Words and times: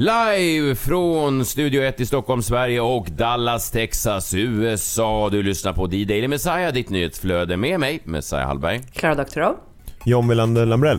Live 0.00 0.74
från 0.74 1.44
Studio 1.44 1.82
1 1.82 2.00
i 2.00 2.06
Stockholm, 2.06 2.42
Sverige 2.42 2.80
och 2.80 3.08
Dallas, 3.10 3.70
Texas, 3.70 4.34
USA. 4.34 5.28
Du 5.30 5.42
lyssnar 5.42 5.72
på 5.72 5.86
D-Daily 5.86 6.28
Messiah, 6.28 6.72
ditt 6.72 6.90
nyhetsflöde 6.90 7.56
med 7.56 7.80
mig, 7.80 8.00
Messiah 8.04 8.46
Hallberg. 8.46 8.80
Klara 8.92 9.14
Doktorow. 9.14 9.56
John 10.04 10.28
Wilander 10.28 10.66
Lambrell. 10.66 10.98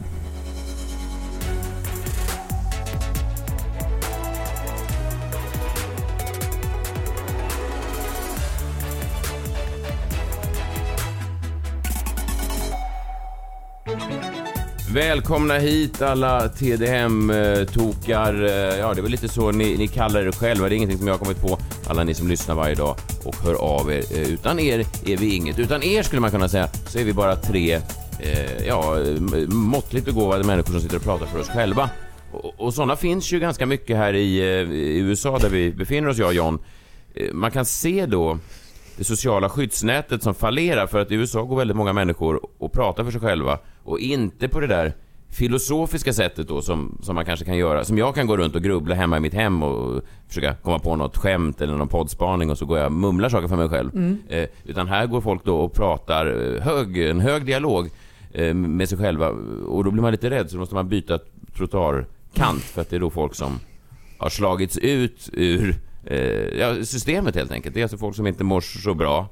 Välkomna 14.93 15.57
hit 15.57 16.01
alla 16.01 16.49
TDM-tokar. 16.49 18.43
Eh, 18.43 18.79
ja, 18.79 18.93
det 18.93 18.99
är 18.99 19.01
väl 19.01 19.11
lite 19.11 19.27
så 19.27 19.51
ni, 19.51 19.77
ni 19.77 19.87
kallar 19.87 20.27
er 20.27 20.31
själva. 20.31 20.69
Det 20.69 20.75
är 20.75 20.77
ingenting 20.77 20.97
som 20.97 21.07
jag 21.07 21.13
har 21.13 21.19
kommit 21.19 21.41
på. 21.41 21.57
Alla 21.87 22.03
ni 22.03 22.13
som 22.13 22.27
lyssnar 22.27 22.55
varje 22.55 22.75
dag 22.75 22.95
och 23.25 23.35
hör 23.35 23.53
av 23.53 23.91
er. 23.91 24.03
Eh, 24.11 24.33
utan 24.33 24.59
er 24.59 24.79
är 25.05 25.17
vi 25.17 25.35
inget. 25.35 25.59
Utan 25.59 25.83
er 25.83 26.03
skulle 26.03 26.21
man 26.21 26.31
kunna 26.31 26.49
säga 26.49 26.67
så 26.67 26.99
är 26.99 27.03
vi 27.03 27.13
bara 27.13 27.35
tre 27.35 27.73
eh, 28.19 28.65
ja, 28.67 28.97
måttligt 29.47 30.05
begåvade 30.05 30.43
människor 30.43 30.71
som 30.71 30.81
sitter 30.81 30.97
och 30.97 31.03
pratar 31.03 31.25
för 31.25 31.39
oss 31.39 31.49
själva. 31.49 31.89
Och, 32.31 32.59
och 32.59 32.73
sådana 32.73 32.95
finns 32.95 33.31
ju 33.31 33.39
ganska 33.39 33.65
mycket 33.65 33.97
här 33.97 34.13
i, 34.13 34.39
eh, 34.39 34.71
i 34.71 34.97
USA 34.97 35.39
där 35.39 35.49
vi 35.49 35.71
befinner 35.71 36.09
oss, 36.09 36.17
jag 36.17 36.27
och 36.27 36.33
John. 36.33 36.59
Man 37.31 37.51
kan 37.51 37.65
se 37.65 38.05
då 38.05 38.37
det 38.97 39.03
sociala 39.03 39.49
skyddsnätet 39.49 40.23
som 40.23 40.35
fallerar 40.35 40.87
för 40.87 40.99
att 40.99 41.11
i 41.11 41.15
USA 41.15 41.41
går 41.41 41.57
väldigt 41.57 41.77
många 41.77 41.93
människor 41.93 42.41
och 42.57 42.73
pratar 42.73 43.03
för 43.03 43.11
sig 43.11 43.21
själva 43.21 43.59
och 43.83 43.99
inte 43.99 44.47
på 44.47 44.59
det 44.59 44.67
där 44.67 44.93
filosofiska 45.29 46.13
sättet 46.13 46.47
då 46.47 46.61
som, 46.61 46.97
som 47.01 47.15
man 47.15 47.25
kanske 47.25 47.45
kan 47.45 47.57
göra, 47.57 47.85
som 47.85 47.97
jag 47.97 48.15
kan 48.15 48.27
gå 48.27 48.37
runt 48.37 48.55
och 48.55 48.63
grubbla 48.63 48.95
hemma 48.95 49.17
i 49.17 49.19
mitt 49.19 49.33
hem 49.33 49.63
och 49.63 50.01
försöka 50.27 50.55
komma 50.55 50.79
på 50.79 50.95
något 50.95 51.17
skämt 51.17 51.61
eller 51.61 51.73
någon 51.73 51.87
poddspaning 51.87 52.49
och 52.49 52.57
så 52.57 52.65
går 52.65 52.77
jag 52.77 52.85
och 52.85 52.91
mumlar 52.91 53.29
saker 53.29 53.47
för 53.47 53.55
mig 53.55 53.69
själv. 53.69 54.17
Eh, 54.29 54.47
utan 54.65 54.87
här 54.87 55.07
går 55.07 55.21
folk 55.21 55.45
då 55.45 55.57
och 55.57 55.73
pratar 55.73 56.53
eh, 56.55 56.61
hög, 56.61 56.97
en 56.97 57.19
hög 57.19 57.45
dialog 57.45 57.89
eh, 58.31 58.53
med 58.53 58.89
sig 58.89 58.97
själva 58.97 59.29
och 59.67 59.83
då 59.83 59.91
blir 59.91 60.01
man 60.01 60.11
lite 60.11 60.29
rädd 60.29 60.49
så 60.49 60.55
då 60.55 60.59
måste 60.59 60.75
man 60.75 60.89
byta 60.89 61.19
trottoarkant 61.57 62.61
för 62.61 62.81
att 62.81 62.89
det 62.89 62.95
är 62.95 62.99
då 62.99 63.09
folk 63.09 63.35
som 63.35 63.59
har 64.17 64.29
slagits 64.29 64.77
ut 64.77 65.29
ur 65.33 65.75
eh, 66.05 66.59
ja, 66.59 66.75
systemet 66.83 67.35
helt 67.35 67.51
enkelt. 67.51 67.75
Det 67.75 67.81
är 67.81 67.83
alltså 67.83 67.97
folk 67.97 68.15
som 68.15 68.27
inte 68.27 68.43
mår 68.43 68.61
så 68.61 68.93
bra. 68.93 69.27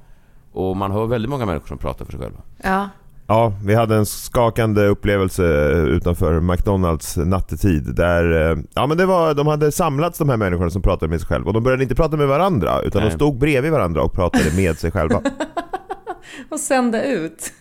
Och 0.51 0.77
man 0.77 0.91
hör 0.91 1.05
väldigt 1.05 1.29
många 1.29 1.45
människor 1.45 1.67
som 1.67 1.77
pratar 1.77 2.05
för 2.05 2.11
sig 2.11 2.21
själva. 2.21 2.41
Ja. 2.63 2.89
Ja, 3.29 3.53
vi 3.63 3.75
hade 3.75 3.95
en 3.95 4.05
skakande 4.05 4.85
upplevelse 4.85 5.43
utanför 5.71 6.39
McDonalds 6.39 7.17
nattetid 7.17 7.95
där, 7.95 8.51
eh, 8.51 8.57
ja 8.73 8.87
men 8.87 8.97
det 8.97 9.05
var, 9.05 9.33
de 9.33 9.47
hade 9.47 9.71
samlats 9.71 10.17
de 10.17 10.29
här 10.29 10.37
människorna 10.37 10.69
som 10.69 10.81
pratade 10.81 11.09
med 11.09 11.19
sig 11.19 11.27
själva 11.27 11.47
och 11.47 11.53
de 11.53 11.63
började 11.63 11.83
inte 11.83 11.95
prata 11.95 12.17
med 12.17 12.27
varandra 12.27 12.81
utan 12.81 13.01
Nej. 13.01 13.11
de 13.11 13.15
stod 13.15 13.37
bredvid 13.39 13.71
varandra 13.71 14.01
och 14.01 14.13
pratade 14.13 14.55
med 14.55 14.77
sig 14.77 14.91
själva. 14.91 15.21
Och 16.49 16.59
sända 16.59 17.03
ut. 17.03 17.53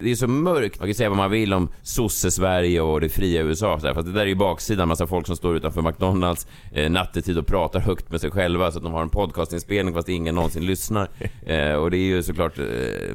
Det 0.00 0.10
är 0.10 0.14
så 0.14 0.26
mörkt. 0.26 0.78
Man 0.78 0.88
kan 0.88 0.94
säga 0.94 1.08
vad 1.08 1.18
man 1.18 1.30
vill 1.30 1.52
om 1.52 1.68
sosse-Sverige 1.82 2.80
och 2.80 3.00
det 3.00 3.08
fria 3.08 3.42
USA. 3.42 3.80
Så 3.80 3.86
här, 3.86 3.98
att 3.98 4.06
det 4.06 4.12
där 4.12 4.20
är 4.20 4.26
ju 4.26 4.34
baksidan. 4.34 4.88
Massa 4.88 5.06
folk 5.06 5.26
som 5.26 5.36
står 5.36 5.56
utanför 5.56 5.82
McDonalds 5.82 6.46
eh, 6.72 6.90
nattetid 6.90 7.38
och 7.38 7.46
pratar 7.46 7.80
högt 7.80 8.10
med 8.10 8.20
sig 8.20 8.30
själva 8.30 8.70
så 8.70 8.78
att 8.78 8.84
de 8.84 8.92
har 8.92 9.02
en 9.02 9.08
podcastinspelning 9.08 9.94
fast 9.94 10.08
ingen 10.08 10.34
någonsin 10.34 10.66
lyssnar. 10.66 11.08
Eh, 11.46 11.72
och 11.72 11.90
det 11.90 11.96
är 11.96 12.06
ju 12.06 12.22
såklart 12.22 12.58
eh, 12.58 12.64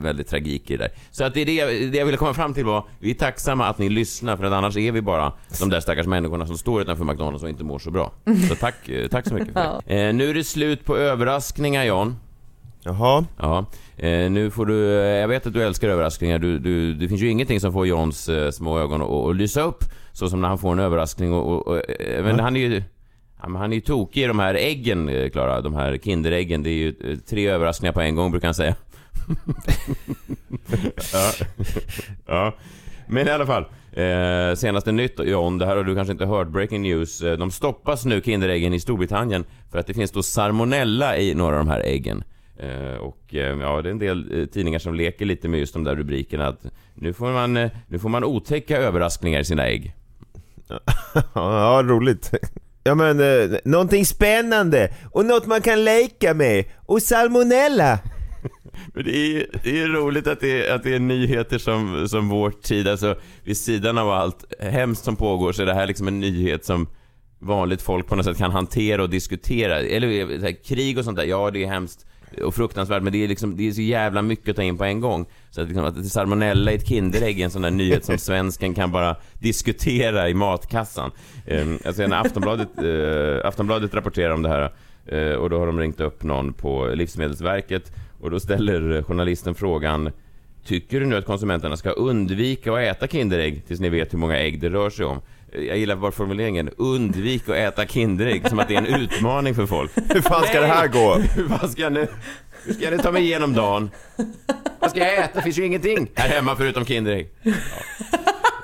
väldigt 0.02 0.28
tragik 0.28 0.72
i 0.72 0.78
det 0.78 0.84
där. 0.84 0.92
Så 1.12 1.24
att 1.24 1.34
det, 1.34 1.42
är 1.42 1.46
det, 1.46 1.54
jag, 1.54 1.92
det 1.92 1.98
jag 1.98 2.06
ville 2.06 2.18
komma 2.18 2.34
fram 2.34 2.54
till 2.54 2.66
var, 2.66 2.86
vi 3.00 3.12
är 3.12 3.16
tacksamma 3.16 3.68
att 3.68 3.78
ni 3.78 3.90
lyssnar 3.90 4.38
för 4.38 4.44
att 4.44 4.54
annars 4.54 4.78
är 4.78 4.92
vi 4.92 5.02
bara 5.02 5.34
de 5.60 5.70
där 5.70 5.80
stackars 5.80 6.08
människorna 6.08 6.48
som 6.48 6.58
står 6.58 6.82
utanför 6.82 7.06
McDonalds 7.06 7.44
och 7.44 7.50
inte 7.50 7.64
mår 7.64 7.80
så 7.80 7.92
bra. 7.92 8.12
Så 8.50 8.56
tack, 8.56 8.90
eh, 8.90 9.08
tack 9.08 9.28
så 9.28 9.34
mycket 9.34 9.54
för 9.54 9.82
det. 9.86 9.96
Eh, 10.08 10.14
nu 10.14 10.30
är 10.30 10.34
det 10.34 10.44
slut 10.44 10.86
på 10.86 10.98
överraskningar 10.98 11.84
John. 11.84 12.16
Jaha, 12.84 13.26
Ja, 13.38 13.66
nu 14.30 14.52
får 14.52 14.66
du, 14.66 15.00
eh, 15.00 15.20
jag 15.20 15.28
vet 15.28 15.48
att 15.48 15.54
du 15.54 15.64
älskar 15.64 15.90
överraskningar. 15.90 16.40
Du, 16.40 16.60
du, 16.60 16.94
det 16.94 17.08
finns 17.08 17.22
ju 17.22 17.30
ingenting 17.30 17.60
som 17.60 17.74
får 17.74 17.88
Johns 17.88 18.30
eh, 18.30 18.52
små 18.52 18.80
ögon 18.80 19.02
att, 19.02 19.10
att 19.10 19.36
lysa 19.36 19.62
upp. 19.62 19.84
Så 20.12 20.30
som 20.30 20.42
när 20.42 20.48
han 20.48 20.58
får 20.58 20.72
en 20.72 20.80
överraskning 20.80 21.34
och, 21.34 21.68
och, 21.68 21.90
eh, 21.90 22.24
men 22.24 22.40
han 22.40 22.56
är 22.56 22.60
ju, 22.60 22.84
han 23.38 23.72
är 23.72 23.76
ju 23.76 23.82
tokig 23.82 24.24
i 24.24 24.28
de 24.28 24.40
här 24.40 24.56
äggen, 24.56 25.10
eh, 25.10 25.30
Klara. 25.30 25.62
De 25.62 25.76
här 25.76 25.98
Kinderäggen. 25.98 26.64
Det 26.64 26.70
är 26.70 26.74
ju 26.74 26.96
eh, 27.04 27.18
tre 27.18 27.48
överraskningar 27.48 27.94
på 27.94 28.02
en 28.02 28.16
gång 28.16 28.32
brukar 28.32 28.48
han 28.48 28.56
säga. 28.56 28.76
ja. 31.14 31.32
ja. 32.28 32.56
Men 33.08 33.28
i 33.28 33.32
alla 33.32 33.46
fall. 33.46 33.66
Eh, 33.92 34.56
senaste 34.56 34.92
nytt 34.92 35.20
John, 35.20 35.58
det 35.58 35.66
här 35.66 35.76
har 35.76 35.84
du 35.84 35.96
kanske 35.96 36.12
inte 36.12 36.26
hört, 36.26 36.48
breaking 36.48 36.82
news. 36.82 37.22
Eh, 37.22 37.38
de 37.38 37.52
stoppas 37.52 38.06
nu 38.06 38.22
Kinderäggen 38.22 38.74
i 38.74 38.80
Storbritannien 38.80 39.46
för 39.72 39.80
att 39.80 39.88
det 39.88 39.94
finns 39.94 40.12
då 40.12 40.24
salmonella 40.24 41.18
i 41.18 41.36
några 41.36 41.60
av 41.60 41.66
de 41.66 41.72
här 41.72 41.80
äggen. 41.80 42.24
Eh, 42.62 42.96
och 42.96 43.36
eh, 43.36 43.60
ja, 43.60 43.82
det 43.82 43.90
är 43.90 43.92
en 43.92 44.00
del 44.00 44.40
eh, 44.40 44.46
tidningar 44.46 44.80
som 44.80 44.96
leker 44.96 45.26
lite 45.26 45.48
med 45.48 45.60
just 45.60 45.74
de 45.74 45.84
där 45.84 45.96
rubrikerna 45.96 46.48
att 46.48 46.66
nu 46.94 47.14
får 47.14 47.32
man, 47.32 47.54
nu 47.88 48.00
får 48.00 48.10
man 48.10 48.24
otäcka 48.24 48.78
överraskningar 48.78 49.40
i 49.40 49.46
sina 49.46 49.68
ägg. 49.68 49.94
ja 51.34 51.82
roligt. 51.86 52.32
Ja 52.84 52.96
men, 52.96 53.20
eh, 53.20 53.58
någonting 53.66 54.06
spännande 54.06 54.94
och 55.12 55.26
något 55.26 55.46
man 55.46 55.62
kan 55.62 55.84
leka 55.84 56.34
med 56.34 56.66
och 56.86 57.02
salmonella. 57.02 58.00
Men 58.94 59.06
det 59.06 59.12
är, 59.12 59.46
det 59.64 59.82
är 59.82 59.88
roligt 59.88 60.28
att 60.28 60.40
det 60.40 60.68
är, 60.68 60.76
att 60.76 60.84
det 60.84 60.96
är 60.96 61.00
nyheter 61.00 61.58
som, 61.58 62.08
som 62.10 62.30
vår 62.30 62.52
tid, 62.52 62.88
alltså 62.88 63.16
vid 63.44 63.58
sidan 63.58 63.98
av 63.98 64.10
allt 64.10 64.54
hemskt 64.60 65.04
som 65.04 65.16
pågår 65.16 65.52
så 65.52 65.62
är 65.62 65.66
det 65.66 65.74
här 65.74 65.88
liksom 65.88 66.08
en 66.08 66.20
nyhet 66.20 66.66
som 66.66 66.88
vanligt 67.40 67.82
folk 67.82 68.08
på 68.08 68.16
något 68.16 68.26
sätt 68.26 68.38
kan 68.38 68.52
hantera 68.52 69.04
och 69.04 69.10
diskutera. 69.10 69.80
Eller 69.80 70.42
här, 70.42 70.64
krig 70.64 70.98
och 70.98 71.06
sånt 71.06 71.18
där, 71.18 71.26
ja 71.26 71.52
det 71.52 71.64
är 71.64 71.68
hemskt 71.68 72.06
och 72.44 72.56
fruktansvärt 72.56 73.04
men 73.04 73.14
det 73.14 73.24
är 73.24 73.28
liksom, 73.28 73.58
det 73.58 73.68
är 73.68 73.72
så 73.72 73.82
jävla 73.82 74.22
mycket 74.22 74.50
att 74.50 74.56
ta 74.56 74.64
in 74.64 74.78
på 74.78 74.84
en 74.84 75.00
gång. 75.02 75.26
Så 75.50 75.62
att, 75.62 75.68
liksom, 75.68 75.86
att 75.86 75.96
det 75.96 76.02
är 76.02 76.04
salmonella 76.04 76.72
i 76.72 76.76
ett 76.76 76.88
Kinderägg 76.88 77.40
är 77.40 77.46
en 77.46 77.52
sån 77.52 77.62
där 77.62 77.72
nyhet 77.72 78.06
som 78.06 78.18
svensken 78.18 78.74
kan 78.74 78.92
bara 78.92 79.16
diskutera 79.40 80.30
i 80.30 80.34
matkassan. 80.34 81.12
Um, 81.48 81.80
alltså 81.86 82.08
när 82.08 82.22
Aftonbladet, 82.26 82.70
eh, 82.78 83.48
Aftonbladet 83.48 83.94
rapporterar 83.94 84.34
om 84.34 84.42
det 84.42 84.50
här 84.50 84.72
eh, 85.06 85.36
och 85.36 85.50
då 85.50 85.60
har 85.60 85.66
de 85.66 85.80
ringt 85.80 86.00
upp 86.00 86.24
någon 86.24 86.54
på 86.54 86.92
Livsmedelsverket 86.94 87.92
och 88.22 88.32
då 88.32 88.40
ställer 88.40 89.04
journalisten 89.04 89.56
frågan 89.56 90.12
Tycker 90.66 91.00
du 91.00 91.06
nu 91.06 91.16
att 91.16 91.26
konsumenterna 91.26 91.78
ska 91.78 91.90
undvika 91.90 92.74
att 92.74 92.80
äta 92.80 93.08
Kinderägg 93.08 93.66
tills 93.68 93.80
ni 93.80 93.90
vet 93.90 94.14
hur 94.14 94.18
många 94.18 94.38
ägg 94.38 94.62
det 94.62 94.70
rör 94.70 94.90
sig 94.90 95.06
om? 95.06 95.22
Jag 95.52 95.78
gillar 95.78 95.96
bara 95.96 96.12
formuleringen, 96.12 96.70
undvik 96.78 97.50
att 97.50 97.56
äta 97.56 97.86
Kinderägg, 97.86 98.50
som 98.50 98.60
att 98.60 98.68
det 98.68 98.76
är 98.76 98.78
en 98.78 99.02
utmaning 99.02 99.56
för 99.56 99.66
folk. 99.66 99.92
Hur 100.14 100.22
fan 100.22 100.44
ska 100.44 100.60
det 100.62 100.68
här 100.68 100.88
gå? 100.88 101.22
Vad 101.60 101.72
ska 101.72 101.82
jag 101.82 101.94
nu? 101.94 102.08
Hur 102.66 102.74
ska 102.74 102.84
jag 102.84 102.92
nu 102.92 102.98
ta 102.98 103.12
mig 103.12 103.24
igenom 103.24 103.54
dagen? 103.54 103.90
Vad 104.80 104.90
ska 104.90 105.00
jag 105.00 105.14
äta? 105.18 105.30
Det 105.34 105.42
finns 105.42 105.58
ju 105.60 105.66
ingenting 105.66 106.08
här 106.16 106.30
hemma 106.30 106.56
förutom 106.56 106.86
Kinderägg. 106.86 107.30
Ja. 107.44 107.52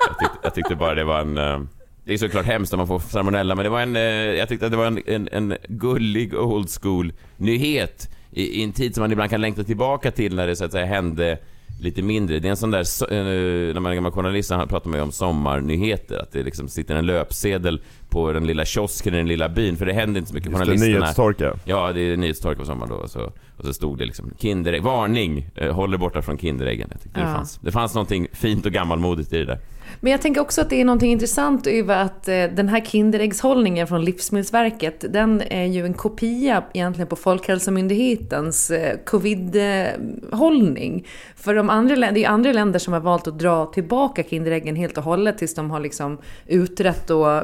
Jag, 0.08 0.18
tyckte, 0.18 0.38
jag 0.42 0.54
tyckte 0.54 0.74
bara 0.76 0.94
det 0.94 1.04
var 1.04 1.20
en... 1.20 1.38
eh, 1.38 1.60
Det 2.04 2.12
är 2.14 2.18
såklart 2.18 2.46
hemskt 2.46 2.72
om 2.72 2.78
man 2.78 2.86
får 2.86 2.98
salmonella, 2.98 3.54
men 3.54 3.64
det 3.64 3.70
var 3.70 3.80
en... 3.80 3.96
eh, 3.96 4.02
Jag 4.02 4.48
tyckte 4.48 4.66
att 4.66 4.72
det 4.72 4.78
var 4.78 4.86
en, 4.86 5.02
en, 5.06 5.28
en 5.32 5.56
gullig 5.68 6.34
old 6.34 6.68
school 6.82 7.12
nyhet 7.36 8.10
i, 8.30 8.42
i 8.60 8.64
en 8.64 8.72
tid 8.72 8.94
som 8.94 9.02
man 9.02 9.12
ibland 9.12 9.30
kan 9.30 9.40
längta 9.40 9.64
tillbaka 9.64 10.10
till 10.10 10.34
när 10.34 10.46
det 10.46 10.56
så 10.56 10.64
att 10.64 10.72
säga 10.72 10.86
hände 10.86 11.38
lite 11.80 12.02
mindre. 12.02 12.38
Det 12.38 12.48
är 12.48 12.50
en 12.50 12.56
sån 12.56 12.70
där, 12.70 12.80
eh, 13.12 13.74
när 13.74 13.80
man 13.80 13.92
är 13.92 13.94
gammal 13.94 14.12
journalist 14.12 14.50
pratar 14.50 14.90
man 14.90 14.98
ju 14.98 15.02
om 15.02 15.12
sommarnyheter. 15.12 16.18
Att 16.18 16.32
det 16.32 16.42
liksom 16.42 16.68
sitter 16.68 16.96
en 16.96 17.06
löpsedel 17.06 17.80
på 18.08 18.32
den 18.32 18.46
lilla 18.46 18.64
kiosken 18.64 19.14
i 19.14 19.16
den 19.16 19.28
lilla 19.28 19.48
byn. 19.48 19.76
För 19.76 19.86
det 19.86 19.92
händer 19.92 20.18
inte 20.18 20.28
så 20.28 20.34
mycket. 20.34 20.50
Just 20.50 20.58
det, 20.60 20.64
Journalisterna... 20.66 20.98
nyhetstorka. 21.00 21.54
Ja, 21.64 21.92
det 21.92 22.00
är 22.00 22.16
nyhetstorka 22.16 22.60
på 22.60 22.66
sommaren 22.66 22.90
då. 22.90 22.96
Och 22.96 23.10
så, 23.10 23.32
och 23.56 23.64
så 23.64 23.74
stod 23.74 23.98
det 23.98 24.04
liksom 24.06 24.30
Kinderägg, 24.38 24.82
varning! 24.82 25.50
Eh, 25.54 25.74
håll 25.74 25.94
er 25.94 25.98
borta 25.98 26.22
från 26.22 26.38
Kinderäggen. 26.38 26.88
Jag 26.92 27.00
tyckte 27.02 27.20
det, 27.20 27.26
Ja. 27.26 27.34
fanns, 27.34 27.58
det 27.62 27.72
fanns 27.72 27.94
någonting 27.94 28.26
fint 28.32 28.66
och 28.66 28.72
gammalmodigt 28.72 29.32
i 29.32 29.38
det 29.38 29.44
där. 29.44 29.58
Men 30.00 30.12
jag 30.12 30.22
tänker 30.22 30.40
också 30.40 30.60
att 30.60 30.70
det 30.70 30.80
är 30.80 30.84
något 30.84 31.02
intressant 31.02 31.66
över 31.66 32.02
att 32.02 32.28
eh, 32.28 32.34
den 32.34 32.68
här 32.68 32.80
Kinderäggshållningen 32.80 33.86
från 33.86 34.04
Livsmedelsverket, 34.04 35.04
den 35.12 35.42
är 35.50 35.64
ju 35.64 35.84
en 35.84 35.94
kopia 35.94 36.62
egentligen 36.72 37.08
på 37.08 37.16
Folkhälsomyndighetens 37.16 38.70
eh, 38.70 38.96
covid-hållning. 39.04 41.06
För 41.36 41.54
de 41.54 41.70
andra, 41.70 41.96
det 41.96 42.06
är 42.06 42.16
ju 42.16 42.24
andra 42.24 42.52
länder 42.52 42.78
som 42.78 42.92
har 42.92 43.00
valt 43.00 43.26
att 43.26 43.38
dra 43.38 43.66
tillbaka 43.66 44.22
Kinderäggen 44.22 44.76
helt 44.76 44.98
och 44.98 45.04
hållet 45.04 45.38
tills 45.38 45.54
de 45.54 45.70
har 45.70 45.80
liksom 45.80 46.18
utrett 46.46 47.06
då 47.06 47.42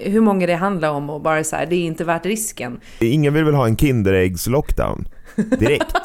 hur 0.00 0.20
många 0.20 0.46
det 0.46 0.54
handlar 0.54 0.90
om 0.90 1.10
och 1.10 1.20
bara 1.20 1.44
så 1.44 1.56
här, 1.56 1.66
det 1.66 1.76
är 1.76 1.86
inte 1.86 2.04
värt 2.04 2.26
risken. 2.26 2.80
Ingen 3.00 3.34
vill 3.34 3.44
väl 3.44 3.54
ha 3.54 3.66
en 3.66 3.76
Kinderäggs-lockdown? 3.76 5.04
Direkt. 5.36 5.96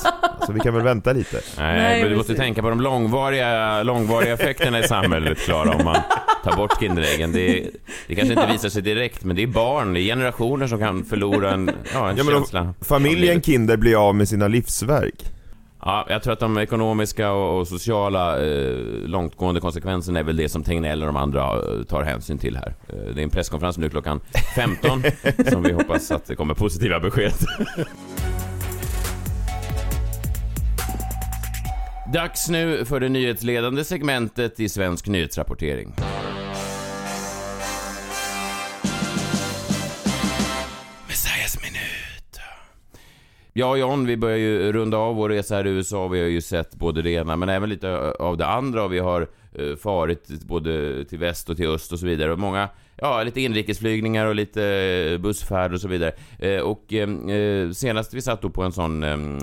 Så 0.45 0.53
vi 0.53 0.59
kan 0.59 0.74
väl 0.74 0.83
vänta 0.83 1.13
lite. 1.13 1.41
Nej, 1.57 1.77
Nej, 1.77 2.01
men 2.01 2.12
du 2.12 2.18
måste 2.18 2.35
tänka 2.35 2.62
på 2.62 2.69
de 2.69 2.81
långvariga, 2.81 3.83
långvariga 3.83 4.33
effekterna 4.33 4.79
i 4.79 4.83
samhället, 4.83 5.38
Klara, 5.38 5.71
om 5.75 5.85
man 5.85 5.97
tar 6.44 6.56
bort 6.56 6.79
Kinderäggen. 6.79 7.31
Det, 7.31 7.69
det 8.07 8.15
kanske 8.15 8.33
inte 8.33 8.47
visar 8.53 8.69
sig 8.69 8.81
direkt, 8.81 9.24
men 9.24 9.35
det 9.35 9.44
är 9.44 9.47
barn, 9.47 9.94
det 9.94 10.01
är 10.01 10.03
generationer 10.03 10.68
som 10.68 10.79
kan 10.79 11.06
förlora 11.06 11.51
en, 11.51 11.71
ja, 11.94 12.09
en 12.09 12.18
Ja, 12.18 12.24
men 12.24 12.33
känsla. 12.33 12.74
familjen. 12.81 13.41
Kinder 13.41 13.77
blir 13.77 14.07
av 14.07 14.15
med 14.15 14.29
sina 14.29 14.47
livsverk. 14.47 15.24
Ja, 15.81 16.06
jag 16.09 16.24
tror 16.24 16.33
att 16.33 16.39
de 16.39 16.57
ekonomiska 16.57 17.31
och, 17.31 17.59
och 17.59 17.68
sociala 17.68 18.45
eh, 18.45 18.75
långtgående 19.06 19.62
konsekvenserna 19.62 20.19
är 20.19 20.24
väl 20.24 20.38
det 20.38 20.50
som 20.50 20.63
Tegnell 20.63 21.01
och 21.01 21.07
de 21.07 21.15
andra 21.18 21.41
eh, 21.44 21.83
tar 21.89 22.03
hänsyn 22.03 22.38
till 22.38 22.56
här. 22.57 22.75
Eh, 22.89 23.13
det 23.15 23.21
är 23.21 23.24
en 23.24 23.29
presskonferens 23.29 23.77
nu 23.77 23.89
klockan 23.89 24.19
15 24.56 25.03
som 25.51 25.63
vi 25.63 25.71
hoppas 25.71 26.12
att 26.12 26.25
det 26.25 26.35
kommer 26.35 26.53
positiva 26.53 27.00
besked. 27.00 27.33
Dags 32.13 32.50
nu 32.50 32.86
för 32.86 33.00
det 33.00 33.09
nyhetsledande 33.09 33.83
segmentet 33.83 34.59
i 34.59 34.69
svensk 34.69 35.07
nyhetsrapportering. 35.07 35.94
Messias 41.07 41.57
minut. 41.62 42.39
Jag 43.54 43.71
och 43.71 43.80
John, 43.80 44.06
vi 44.06 44.18
börjar 44.18 44.38
ju 44.38 44.71
runda 44.71 44.98
av 44.98 45.15
vår 45.15 45.30
resa 45.30 45.56
här 45.56 45.68
i 45.68 45.69
USA. 45.69 46.07
Vi 46.07 46.19
har 46.19 46.27
ju 46.27 46.42
sett 46.42 46.75
både 46.75 47.01
det 47.01 47.12
ena 47.12 47.36
men 47.36 47.50
även 47.50 47.69
lite 47.69 47.98
av 48.19 48.38
det 48.38 48.48
andra 48.48 48.83
och 48.83 48.94
vi 48.94 49.00
har 49.00 49.27
eh, 49.53 49.75
farit 49.75 50.27
både 50.27 51.06
till 51.06 51.19
väst 51.19 51.50
och 51.50 51.57
till 51.57 51.68
öst 51.69 51.92
och 51.92 52.00
så 52.00 52.06
vidare. 52.06 52.31
Och 52.31 52.39
många, 52.39 52.69
ja, 52.98 53.24
lite 53.24 53.42
inrikesflygningar 53.42 54.26
och 54.26 54.36
lite 54.36 54.64
eh, 54.64 55.18
bussfärd 55.18 55.74
och 55.74 55.82
så 55.82 55.88
vidare. 55.88 56.12
Eh, 56.40 56.60
och 56.60 56.94
eh, 56.94 57.72
senast 57.72 58.14
vi 58.14 58.22
satt 58.22 58.42
då 58.42 58.50
på 58.50 58.64
en 58.64 58.72
sån 58.72 59.04
ehm, 59.04 59.40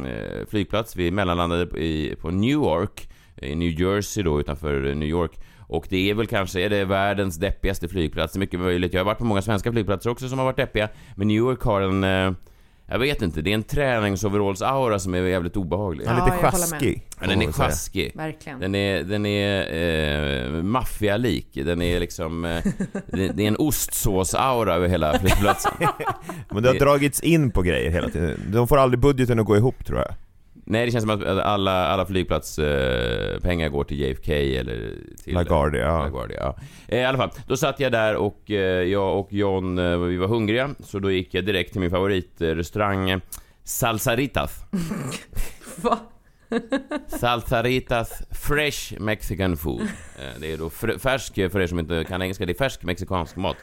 flygplats, 0.49 0.97
vi 0.97 1.11
mellanlandade 1.11 1.79
i, 1.79 2.17
på 2.21 2.31
Newark, 2.31 3.09
i 3.37 3.55
New 3.55 3.81
Jersey 3.81 4.23
då 4.23 4.41
utanför 4.41 4.95
New 4.95 5.09
York. 5.09 5.33
Och 5.67 5.87
det 5.91 6.11
är 6.11 6.15
väl 6.15 6.27
kanske, 6.27 6.61
är 6.61 6.71
det 6.71 6.85
världens 6.85 7.37
deppigaste 7.37 7.89
flygplats? 7.89 8.33
Det 8.33 8.37
är 8.37 8.41
mycket 8.41 8.61
möjligt. 8.61 8.93
Jag 8.93 9.01
har 9.01 9.05
varit 9.05 9.19
på 9.19 9.25
många 9.25 9.43
svenska 9.43 9.73
flygplatser 9.73 10.11
också 10.11 10.29
som 10.29 10.39
har 10.39 10.47
varit 10.47 10.57
deppiga. 10.57 10.89
Men 11.17 11.29
New 11.29 11.37
York 11.37 11.63
har 11.63 11.81
en, 11.81 12.05
eh, 12.05 12.33
jag 12.95 12.99
vet 12.99 13.23
inte, 13.23 13.43
det 13.43 13.51
är 13.51 13.55
en 13.55 13.63
träningsoveralls-aura 13.65 14.99
som 14.99 15.15
är 15.15 15.19
jävligt 15.23 15.57
obehaglig. 15.57 16.07
Ja, 16.07 16.11
lite 16.11 16.21
jag 16.27 16.33
håller 16.35 16.43
med. 16.43 16.71
sjaskig. 16.71 17.03
Ja, 17.21 17.27
den 17.27 17.43
är 17.43 17.53
sjaskig. 17.53 18.13
Verkligen. 18.15 18.61
Den 18.61 18.75
är, 18.75 19.03
den 19.03 19.27
är 19.27 20.47
eh, 20.57 20.63
maffialik. 20.63 21.49
Den 21.55 21.83
är 21.83 22.01
liksom... 22.01 22.45
Eh, 22.45 22.63
det, 23.07 23.29
det 23.29 23.43
är 23.45 23.49
en 23.49 23.57
ostsås-aura 23.57 24.75
över 24.75 24.89
hela 24.89 25.19
flygplatsen. 25.19 25.73
Men 26.51 26.63
det 26.63 26.69
har 26.69 26.75
Det- 26.75 26.81
dragits 26.85 27.21
in 27.21 27.51
på 27.51 27.63
grejer 27.63 27.91
hela 27.91 28.09
tiden. 28.09 28.41
De 28.53 28.69
får 28.69 28.77
aldrig 28.79 29.01
budgeten 29.01 29.39
att 29.41 29.47
gå 29.47 29.57
ihop 29.57 29.85
tror 29.85 29.99
jag. 29.99 30.15
Nej, 30.67 30.87
det 30.87 30.93
känns 30.93 31.03
som 31.03 31.11
att 31.11 31.25
alla, 31.25 31.87
alla 31.87 32.07
flygplatspengar 32.07 33.67
eh, 33.67 33.73
går 33.73 33.85
till 33.85 34.01
JFK 34.01 34.33
eller 34.33 34.93
till... 35.25 35.35
LaGuardia, 35.35 35.83
ja. 35.83 36.03
LaGuardia, 36.03 36.39
ja. 36.41 36.57
Eh, 36.89 37.01
I 37.01 37.05
alla 37.05 37.19
fall, 37.19 37.31
då 37.47 37.57
satt 37.57 37.81
jag 37.81 37.93
där 37.93 38.17
och 38.17 38.51
eh, 38.51 38.83
jag 38.83 39.19
och 39.19 39.33
John, 39.33 39.77
vi 40.09 40.17
var 40.17 40.29
hungriga. 40.29 40.75
Så 40.81 40.99
då 40.99 41.11
gick 41.11 41.35
jag 41.35 41.45
direkt 41.45 41.73
till 41.73 41.81
min 41.81 41.91
favoritrestaurang 41.91 43.21
Salsaritas. 43.65 44.65
Va? 45.77 45.99
Salsaritas 47.07 48.23
Fresh 48.31 49.01
Mexican 49.01 49.57
Food. 49.57 49.89
Det 50.41 50.53
är 50.53 50.57
då 50.57 50.71
färsk, 50.99 51.35
för 51.35 51.61
er 51.61 51.67
som 51.67 51.79
inte 51.79 52.05
kan 52.05 52.23
engelska, 52.23 52.47
det 52.47 52.53
är 52.53 52.59
färsk 52.59 52.83
mexikansk 52.83 53.37
mat. 53.37 53.57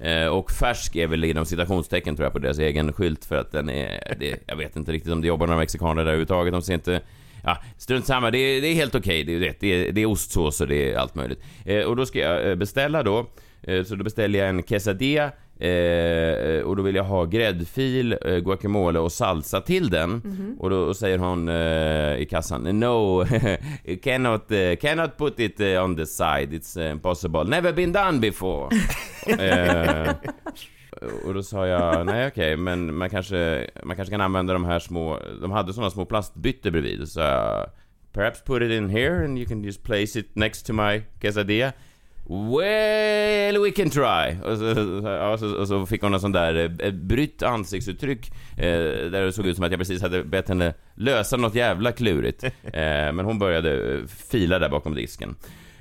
Eh, 0.00 0.26
Och 0.26 0.50
färsk 0.50 0.96
är 0.96 1.06
väl 1.06 1.24
inom 1.24 1.44
citationstecken 1.46 2.16
tror 2.16 2.24
jag 2.26 2.32
på 2.32 2.38
deras 2.38 2.58
egen 2.58 2.92
skylt 2.92 3.24
för 3.24 3.36
att 3.36 3.52
den 3.52 3.68
är, 3.70 4.16
det, 4.20 4.42
jag 4.46 4.56
vet 4.56 4.76
inte 4.76 4.92
riktigt 4.92 5.12
om 5.12 5.20
det 5.20 5.26
jobbar 5.28 5.46
några 5.46 5.58
mexikaner 5.60 5.94
där 5.94 6.02
överhuvudtaget, 6.02 6.52
de 6.52 6.62
ser 6.62 6.74
inte 6.74 7.00
Ja, 7.44 7.56
strunt 7.78 8.06
samma, 8.06 8.30
det 8.30 8.38
är, 8.38 8.60
det 8.60 8.68
är 8.68 8.74
helt 8.74 8.94
okej, 8.94 9.24
det, 9.24 9.32
är 9.34 9.54
det, 9.60 9.66
är, 9.66 9.92
det 9.92 10.00
är 10.00 10.06
ostsås 10.06 10.60
och 10.60 10.68
det 10.68 10.92
är 10.92 10.96
allt 10.98 11.14
möjligt. 11.14 11.42
Eh, 11.64 11.82
och 11.82 11.96
då 11.96 12.06
ska 12.06 12.18
jag 12.18 12.50
eh, 12.50 12.54
beställa 12.54 13.02
då, 13.02 13.26
eh, 13.62 13.84
så 13.84 13.94
då 13.94 14.04
beställer 14.04 14.38
jag 14.38 14.48
en 14.48 14.62
quesadilla 14.62 15.30
Eh, 15.60 16.60
och 16.62 16.76
då 16.76 16.82
vill 16.82 16.94
jag 16.94 17.04
ha 17.04 17.24
gräddfil, 17.24 18.16
eh, 18.26 18.36
guacamole 18.36 18.98
och 18.98 19.12
salsa 19.12 19.60
till 19.60 19.90
den. 19.90 20.22
Och 20.58 20.70
då 20.70 20.94
säger 20.94 21.18
hon 21.18 21.48
eh, 21.48 22.16
i 22.22 22.26
kassan 22.30 22.80
No, 22.80 23.24
cannot, 24.02 24.48
cannot 24.80 25.16
put 25.18 25.40
it 25.40 25.60
on 25.60 25.96
the 25.96 26.06
side, 26.06 26.52
it's 26.52 26.90
impossible. 26.90 27.44
Never 27.44 27.72
been 27.72 27.92
done 27.92 28.18
before. 28.18 28.68
eh, 29.26 30.14
och 31.24 31.34
då 31.34 31.42
sa 31.42 31.66
jag, 31.66 32.06
nej 32.06 32.26
okej, 32.26 32.56
men 32.56 32.96
man 32.96 33.10
kanske, 33.10 33.70
man 33.84 33.96
kanske 33.96 34.12
kan 34.12 34.20
använda 34.20 34.52
de 34.52 34.64
här 34.64 34.78
små, 34.78 35.18
de 35.40 35.50
hade 35.50 35.72
sådana 35.72 35.90
små 35.90 36.04
plastbyttor 36.04 36.70
bredvid. 36.70 37.08
Så 37.08 37.20
jag, 37.20 37.70
perhaps 38.12 38.42
put 38.44 38.62
it 38.62 38.70
in 38.70 38.90
here 38.90 39.24
and 39.24 39.38
you 39.38 39.48
can 39.48 39.64
just 39.64 39.82
place 39.82 40.18
it 40.18 40.36
next 40.36 40.66
to 40.66 40.72
my 40.72 41.02
quesadilla. 41.20 41.72
Well, 42.30 43.58
we 43.58 43.70
can 43.70 43.90
try. 43.90 44.36
Och 44.44 44.58
så, 44.58 44.70
och 45.32 45.38
så, 45.38 45.56
och 45.56 45.68
så 45.68 45.86
fick 45.86 46.02
hon 46.02 46.14
en 46.14 46.20
sån 46.20 46.32
där 46.32 46.76
eh, 46.84 46.92
brytt 46.92 47.42
ansiktsuttryck 47.42 48.30
eh, 48.56 49.10
där 49.10 49.24
det 49.24 49.32
såg 49.32 49.46
ut 49.46 49.56
som 49.56 49.64
att 49.64 49.70
jag 49.70 49.78
precis 49.78 50.02
hade 50.02 50.24
bett 50.24 50.48
henne 50.48 50.74
lösa 50.94 51.36
något 51.36 51.54
jävla 51.54 51.92
klurigt. 51.92 52.44
Eh, 52.44 53.12
men 53.12 53.20
hon 53.20 53.38
började 53.38 53.94
eh, 53.94 54.06
fila 54.06 54.58
där 54.58 54.68
bakom 54.68 54.94
disken. 54.94 55.36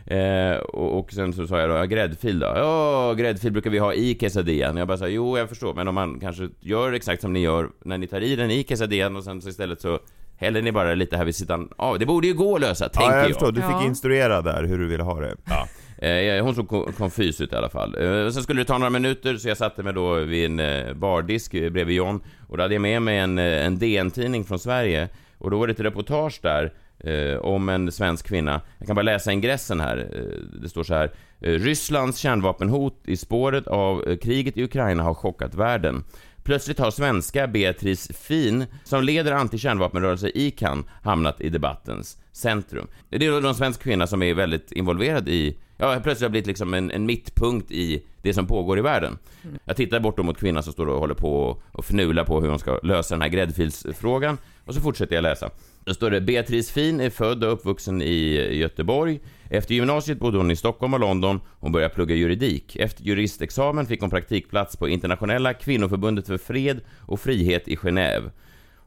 Eh, 0.09 0.57
och, 0.57 0.99
och 0.99 1.11
sen 1.13 1.33
så 1.33 1.47
sa 1.47 1.59
jag 1.59 1.69
då, 1.69 1.75
ja, 1.75 1.85
gräddfil 1.85 2.39
då? 2.39 2.45
Ja, 2.55 3.13
gräddfil 3.17 3.51
brukar 3.51 3.69
vi 3.69 3.77
ha 3.79 3.93
i 3.93 4.13
quesadillan. 4.15 4.77
Jag 4.77 4.87
bara 4.87 4.97
sa, 4.97 5.07
jo 5.07 5.37
jag 5.37 5.49
förstår, 5.49 5.73
men 5.73 5.87
om 5.87 5.95
man 5.95 6.19
kanske 6.19 6.49
gör 6.59 6.93
exakt 6.93 7.21
som 7.21 7.33
ni 7.33 7.39
gör 7.39 7.69
när 7.85 7.97
ni 7.97 8.07
tar 8.07 8.21
i 8.21 8.35
den 8.35 8.51
i 8.51 8.63
quesadillan 8.63 9.15
och 9.15 9.23
sen 9.23 9.41
så 9.41 9.49
istället 9.49 9.81
så 9.81 9.99
häller 10.37 10.61
ni 10.61 10.71
bara 10.71 10.93
lite 10.95 11.17
här 11.17 11.25
vid 11.25 11.35
sidan 11.35 11.69
av. 11.77 11.99
Det 11.99 12.05
borde 12.05 12.27
ju 12.27 12.33
gå 12.33 12.55
att 12.55 12.61
lösa, 12.61 12.89
tänker 12.89 13.09
Ja, 13.11 13.15
jag 13.17 13.23
jag. 13.23 13.29
förstår. 13.33 13.51
Du 13.51 13.61
fick 13.61 13.69
Ja. 13.71 13.85
instruera 13.85 14.41
där 14.41 14.63
hur 14.63 14.77
du 14.79 14.87
ville 14.87 15.03
ha 15.03 15.19
det. 15.19 15.35
Ja. 15.45 15.67
Eh, 16.07 16.43
hon 16.43 16.55
såg 16.55 16.67
ko- 16.67 16.91
konfys 16.97 17.41
ut 17.41 17.53
i 17.53 17.55
alla 17.55 17.69
fall. 17.69 17.95
Eh, 17.99 18.29
sen 18.29 18.43
skulle 18.43 18.61
det 18.61 18.65
ta 18.65 18.77
några 18.77 18.89
minuter 18.89 19.35
så 19.37 19.47
jag 19.47 19.57
satte 19.57 19.83
mig 19.83 19.93
då 19.93 20.13
vid 20.13 20.45
en 20.45 20.59
eh, 20.59 20.93
bardisk 20.93 21.51
bredvid 21.51 21.95
John 21.95 22.21
och 22.47 22.57
då 22.57 22.63
hade 22.63 22.73
jag 22.75 22.81
med 22.81 23.01
mig 23.01 23.17
en, 23.17 23.37
en 23.37 23.79
DN-tidning 23.79 24.43
från 24.43 24.59
Sverige 24.59 25.09
och 25.37 25.51
då 25.51 25.57
var 25.59 25.67
det 25.67 25.73
ett 25.73 25.79
reportage 25.79 26.39
där 26.41 26.73
eh, 26.99 27.37
om 27.37 27.69
en 27.69 27.91
svensk 27.91 28.27
kvinna. 28.27 28.61
Jag 28.77 28.87
kan 28.87 28.95
bara 28.95 29.01
läsa 29.01 29.31
ingressen 29.31 29.79
här. 29.79 29.97
Eh, 30.13 30.59
det 30.61 30.69
står 30.69 30.83
så 30.83 30.93
här. 30.93 31.11
Eh, 31.41 31.51
Rysslands 31.51 32.17
kärnvapenhot 32.17 33.01
i 33.05 33.17
spåret 33.17 33.67
av 33.67 34.07
eh, 34.07 34.17
kriget 34.17 34.57
i 34.57 34.63
Ukraina 34.63 35.03
har 35.03 35.13
chockat 35.13 35.55
världen. 35.55 36.03
Plötsligt 36.43 36.79
har 36.79 36.91
svenska 36.91 37.47
Beatrice 37.47 38.07
Fin, 38.07 38.65
som 38.83 39.03
leder 39.03 39.31
antikärnvapenrörelse 39.31 40.31
ICAN, 40.33 40.83
hamnat 41.03 41.41
i 41.41 41.49
debattens 41.49 42.17
centrum. 42.31 42.87
Det 43.09 43.25
är 43.25 43.47
en 43.47 43.55
svensk 43.55 43.81
kvinna 43.81 44.07
som 44.07 44.23
är 44.23 44.33
väldigt 44.33 44.71
involverad 44.71 45.29
i, 45.29 45.57
ja, 45.77 45.99
plötsligt 46.03 46.21
har 46.21 46.29
blivit 46.29 46.47
liksom 46.47 46.73
en, 46.73 46.91
en 46.91 47.05
mittpunkt 47.05 47.71
i 47.71 48.05
det 48.21 48.33
som 48.33 48.47
pågår 48.47 48.79
i 48.79 48.81
världen. 48.81 49.17
Jag 49.65 49.75
tittar 49.75 49.99
bortom 49.99 50.25
mot 50.25 50.37
kvinnan 50.37 50.63
som 50.63 50.73
står 50.73 50.87
och 50.87 50.99
håller 50.99 51.15
på 51.15 51.43
och, 51.43 51.61
och 51.71 51.85
fnular 51.85 52.23
på 52.23 52.41
hur 52.41 52.49
hon 52.49 52.59
ska 52.59 52.79
lösa 52.83 53.15
den 53.15 53.21
här 53.21 53.29
gräddfilsfrågan, 53.29 54.37
och 54.65 54.73
så 54.73 54.81
fortsätter 54.81 55.15
jag 55.15 55.21
läsa. 55.21 55.49
Då 55.89 55.93
står 55.93 56.11
det 56.11 56.21
Beatrice 56.21 56.71
Fin 56.71 56.99
är 56.99 57.09
född 57.09 57.43
och 57.43 57.53
uppvuxen 57.53 58.01
i 58.01 58.33
Göteborg. 58.57 59.19
Efter 59.49 59.75
gymnasiet 59.75 60.19
bodde 60.19 60.37
hon 60.37 60.51
i 60.51 60.55
Stockholm 60.55 60.93
och 60.93 60.99
London. 60.99 61.39
Hon 61.59 61.71
började 61.71 61.93
plugga 61.93 62.15
juridik. 62.15 62.75
Efter 62.75 63.03
juristexamen 63.03 63.85
fick 63.85 64.01
hon 64.01 64.09
praktikplats 64.09 64.77
på 64.77 64.87
Internationella 64.87 65.53
kvinnoförbundet 65.53 66.27
för 66.27 66.37
fred 66.37 66.81
och 67.01 67.19
frihet 67.19 67.67
i 67.67 67.75
Genève. 67.75 68.31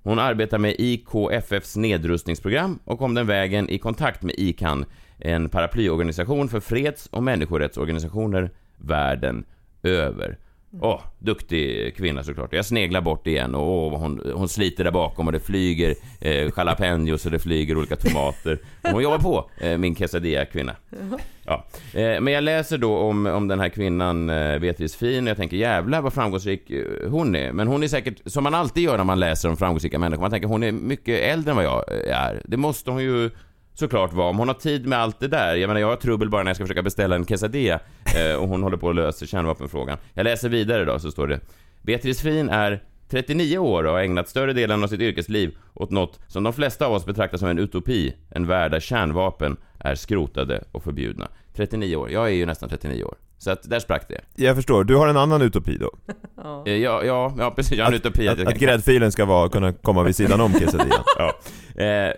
Hon 0.03 0.19
arbetar 0.19 0.59
med 0.59 0.75
IKFFs 0.79 1.77
nedrustningsprogram 1.77 2.79
och 2.85 2.99
kom 2.99 3.15
den 3.15 3.27
vägen 3.27 3.69
i 3.69 3.79
kontakt 3.79 4.23
med 4.23 4.35
ICAN, 4.39 4.85
en 5.19 5.49
paraplyorganisation 5.49 6.49
för 6.49 6.61
freds 6.61 7.07
och 7.07 7.23
människorättsorganisationer 7.23 8.51
världen 8.77 9.45
över. 9.83 10.39
Åh, 10.81 11.01
duktig 11.19 11.97
kvinna 11.97 12.25
såklart. 12.25 12.53
Jag 12.53 12.67
sneglar 12.67 13.01
bort 13.01 13.27
igen 13.27 13.55
och 13.55 13.91
vad 13.91 14.01
hon, 14.01 14.33
hon 14.35 14.49
sliter 14.49 14.85
där 14.85 14.91
bakom 14.91 15.27
och 15.27 15.33
det 15.33 15.41
flyger 15.41 15.95
eh, 16.21 16.51
jalapenos 16.57 17.27
och 17.27 17.33
det 17.33 17.39
flyger 17.39 17.77
olika 17.77 17.97
tomater. 17.97 18.59
Och 18.83 18.91
hon 18.91 19.03
jobbar 19.03 19.19
på, 19.19 19.51
eh, 19.61 19.79
min 19.79 19.95
quesadilla-kvinna. 19.95 20.77
Ja. 21.45 21.65
Eh, 21.95 22.21
men 22.21 22.27
jag 22.27 22.45
läser 22.45 22.79
då 22.79 22.97
om, 22.97 23.27
om 23.27 23.49
den 23.49 23.61
här 23.61 23.69
kvinnan, 23.69 24.31
eh, 24.31 24.59
Beatrice 24.59 24.97
Fin, 24.97 25.25
och 25.25 25.31
jag 25.31 25.37
tänker 25.37 25.57
jävlar 25.57 26.01
vad 26.03 26.13
framgångsrik 26.13 26.71
eh, 26.71 27.11
hon 27.11 27.35
är. 27.37 27.53
Men 27.53 27.69
hon 27.69 27.83
är 27.83 27.89
säkert, 27.89 28.21
som 28.27 28.45
man 28.45 28.55
alltid 28.55 28.83
gör 28.85 28.97
när 28.97 29.05
man 29.05 29.21
läser 29.21 29.49
om 29.49 29.57
framgångsrika 29.57 29.99
människor, 29.99 30.21
man 30.21 30.31
tänker 30.31 30.49
hon 30.49 30.63
är 30.63 30.73
mycket 30.73 31.21
äldre 31.21 31.51
än 31.51 31.57
vad 31.57 31.65
jag 31.65 31.85
eh, 31.89 32.19
är. 32.19 32.43
Det 32.45 32.57
måste 32.57 32.91
hon 32.91 33.03
ju 33.03 33.31
såklart 33.75 34.13
vara, 34.13 34.29
om 34.29 34.39
hon 34.39 34.49
har 34.49 34.55
tid 34.55 34.87
med 34.87 34.99
allt 34.99 35.21
det 35.21 35.29
där. 35.29 35.55
Jag 35.55 35.69
menar, 35.69 35.81
jag 35.81 35.89
har 35.89 35.97
trubbel 35.97 36.31
bara 36.31 36.43
när 36.43 36.51
jag 36.51 36.57
ska 36.57 36.65
försöka 36.65 36.83
beställa 36.83 37.17
en 37.17 37.25
quesadilla 37.25 37.81
eh, 38.17 38.35
och 38.35 38.49
hon 38.49 38.63
håller 38.63 38.77
på 38.77 38.91
att 38.91 38.97
lösa 38.97 39.27
kärnvapenfrågan. 39.27 39.99
Jag 40.15 40.25
läser 40.25 40.49
vidare 40.49 40.85
då, 40.85 40.99
så 40.99 41.11
står 41.11 41.27
det 41.27 41.41
Beatrice 41.83 42.21
Fin 42.21 42.49
är 42.49 42.83
39 43.11 43.59
år 43.59 43.85
och 43.85 43.93
har 43.93 44.01
ägnat 44.01 44.29
större 44.29 44.53
delen 44.53 44.85
av 44.85 44.89
sitt 44.89 45.01
yrkesliv 45.01 45.57
åt 45.75 45.91
något 45.91 46.21
som 46.29 46.43
de 46.43 46.53
flesta 46.53 46.87
av 46.87 46.93
oss 46.93 47.07
betraktar 47.07 47.39
som 47.39 47.49
en 47.49 47.59
utopi, 47.59 48.15
en 48.31 48.47
värld 48.47 48.71
där 48.71 48.81
kärnvapen 48.81 49.57
är 49.79 49.95
skrotade 49.95 50.65
och 50.73 50.83
förbjudna. 50.83 51.29
39 51.55 51.97
år, 51.97 52.11
jag 52.11 52.27
är 52.27 52.33
ju 52.33 52.47
nästan 52.47 52.69
39 52.69 53.05
år. 53.05 53.15
Så 53.43 53.51
att 53.51 53.71
där 53.71 53.81
sprack 53.81 54.09
det. 54.09 54.21
Jag 54.45 54.57
förstår, 54.57 54.85
du 54.85 54.97
har 54.97 55.09
en 55.09 55.17
annan 55.17 55.43
utopi 55.43 55.77
då? 55.79 55.91
Eh, 56.67 56.77
Ja, 56.77 57.05
ja, 57.05 57.35
ja 57.39 57.51
precis. 57.51 57.79
Jag 57.79 57.85
har 57.85 57.93
en 57.93 57.97
utopi. 57.97 58.29
Att, 58.29 58.47
att 58.47 58.59
gräddfilen 58.59 59.13
ska 59.13 59.25
vara, 59.25 59.49
kunna 59.49 59.73
komma 59.73 60.03
vid 60.03 60.17
sidan 60.17 60.41
om 60.41 60.53
quesadillan? 60.53 61.05
Ja. 61.19 61.33
Eh, 61.83 62.13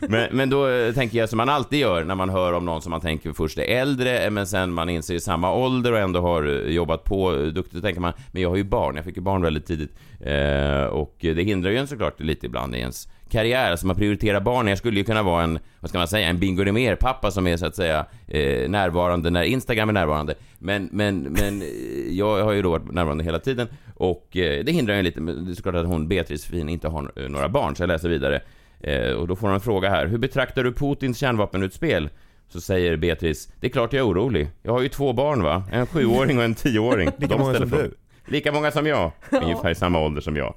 men, 0.08 0.36
men 0.36 0.50
då 0.50 0.68
eh, 0.68 0.94
tänker 0.94 1.18
jag 1.18 1.28
som 1.28 1.36
man 1.36 1.48
alltid 1.48 1.78
gör 1.78 2.04
när 2.04 2.14
man 2.14 2.28
hör 2.30 2.52
om 2.52 2.64
någon 2.64 2.82
som 2.82 2.90
man 2.90 3.00
tänker 3.00 3.32
först 3.32 3.58
är 3.58 3.62
äldre, 3.62 4.18
eh, 4.18 4.30
men 4.30 4.46
sen 4.46 4.72
man 4.72 4.88
inser 4.88 5.14
i 5.14 5.20
samma 5.20 5.52
ålder 5.54 5.92
och 5.92 5.98
ändå 5.98 6.20
har 6.20 6.42
jobbat 6.68 7.04
på 7.04 7.32
duktigt, 7.32 7.74
då 7.74 7.80
tänker 7.80 8.00
man, 8.00 8.12
men 8.32 8.42
jag 8.42 8.48
har 8.48 8.56
ju 8.56 8.64
barn, 8.64 8.96
jag 8.96 9.04
fick 9.04 9.16
ju 9.16 9.22
barn 9.22 9.42
väldigt 9.42 9.66
tidigt. 9.66 9.96
Eh, 10.20 10.84
och 10.84 11.16
det 11.20 11.42
hindrar 11.42 11.70
ju 11.70 11.76
en 11.76 11.86
såklart 11.86 12.20
lite 12.20 12.46
ibland 12.46 12.74
i 12.74 12.78
ens 12.78 13.08
karriär, 13.30 13.70
alltså 13.70 13.86
man 13.86 13.96
prioriterar 13.96 14.40
barnen. 14.40 14.68
Jag 14.68 14.78
skulle 14.78 14.98
ju 14.98 15.04
kunna 15.04 15.22
vara 15.22 15.42
en, 15.42 15.58
vad 15.80 15.88
ska 15.88 15.98
man 15.98 16.08
säga, 16.08 16.28
en 16.28 16.38
Bingo 16.38 16.96
pappa 17.00 17.30
som 17.30 17.46
är 17.46 17.56
så 17.56 17.66
att 17.66 17.76
säga 17.76 18.06
eh, 18.26 18.70
närvarande 18.70 19.30
när 19.30 19.42
Instagram 19.42 19.88
är 19.88 19.92
närvarande. 19.92 20.34
Men, 20.58 20.88
men, 20.92 21.22
men 21.22 21.62
eh, 21.62 21.68
jag 22.10 22.44
har 22.44 22.52
ju 22.52 22.62
då 22.62 22.70
varit 22.70 22.92
närvarande 22.92 23.24
hela 23.24 23.38
tiden 23.38 23.68
och 23.94 24.36
eh, 24.36 24.64
det 24.64 24.72
hindrar 24.72 24.96
ju 24.96 25.02
lite, 25.02 25.20
men 25.20 25.44
det 25.44 25.50
är 25.50 25.54
såklart 25.54 25.74
att 25.74 25.86
hon, 25.86 26.08
Beatrice 26.08 26.44
Fin, 26.44 26.68
inte 26.68 26.88
har 26.88 27.12
eh, 27.16 27.28
några 27.28 27.48
barn, 27.48 27.76
så 27.76 27.82
jag 27.82 27.88
läser 27.88 28.08
vidare. 28.08 28.40
Eh, 28.80 29.10
och 29.10 29.28
då 29.28 29.36
får 29.36 29.46
hon 29.46 29.54
en 29.54 29.60
fråga 29.60 29.90
här. 29.90 30.06
Hur 30.06 30.18
betraktar 30.18 30.64
du 30.64 30.72
Putins 30.72 31.18
kärnvapenutspel? 31.18 32.08
Så 32.48 32.60
säger 32.60 32.96
Beatrice, 32.96 33.48
det 33.60 33.66
är 33.66 33.70
klart 33.70 33.92
jag 33.92 34.00
är 34.00 34.10
orolig. 34.10 34.48
Jag 34.62 34.72
har 34.72 34.80
ju 34.80 34.88
två 34.88 35.12
barn 35.12 35.42
va? 35.42 35.64
En 35.72 35.86
sjuåring 35.86 36.38
och 36.38 36.44
en 36.44 36.54
tioåring. 36.54 37.10
Lika 37.18 37.36
många 37.36 37.54
som 37.54 37.70
frågor. 37.70 37.90
Lika 38.26 38.52
många 38.52 38.70
som 38.70 38.86
jag. 38.86 39.12
Ungefär 39.30 39.70
i 39.70 39.74
samma 39.74 40.00
ålder 40.00 40.20
som 40.20 40.36
jag. 40.36 40.54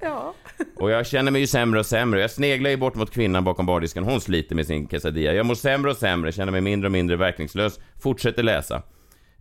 Och 0.76 0.90
jag 0.90 1.06
känner 1.06 1.30
mig 1.30 1.40
ju 1.40 1.46
sämre 1.46 1.80
och 1.80 1.86
sämre. 1.86 2.20
Jag 2.20 2.30
sneglar 2.30 2.70
ju 2.70 2.76
bort 2.76 2.94
mot 2.94 3.10
kvinnan 3.10 3.44
bakom 3.44 3.66
bardisken. 3.66 4.04
Hon 4.04 4.20
sliter 4.20 4.54
med 4.54 4.66
sin 4.66 4.86
quesadilla. 4.86 5.32
Jag 5.32 5.46
mår 5.46 5.54
sämre 5.54 5.90
och 5.90 5.96
sämre, 5.96 6.32
känner 6.32 6.52
mig 6.52 6.60
mindre 6.60 6.86
och 6.88 6.92
mindre 6.92 7.16
verkningslös. 7.16 7.80
Fortsätter 8.02 8.42
läsa. 8.42 8.82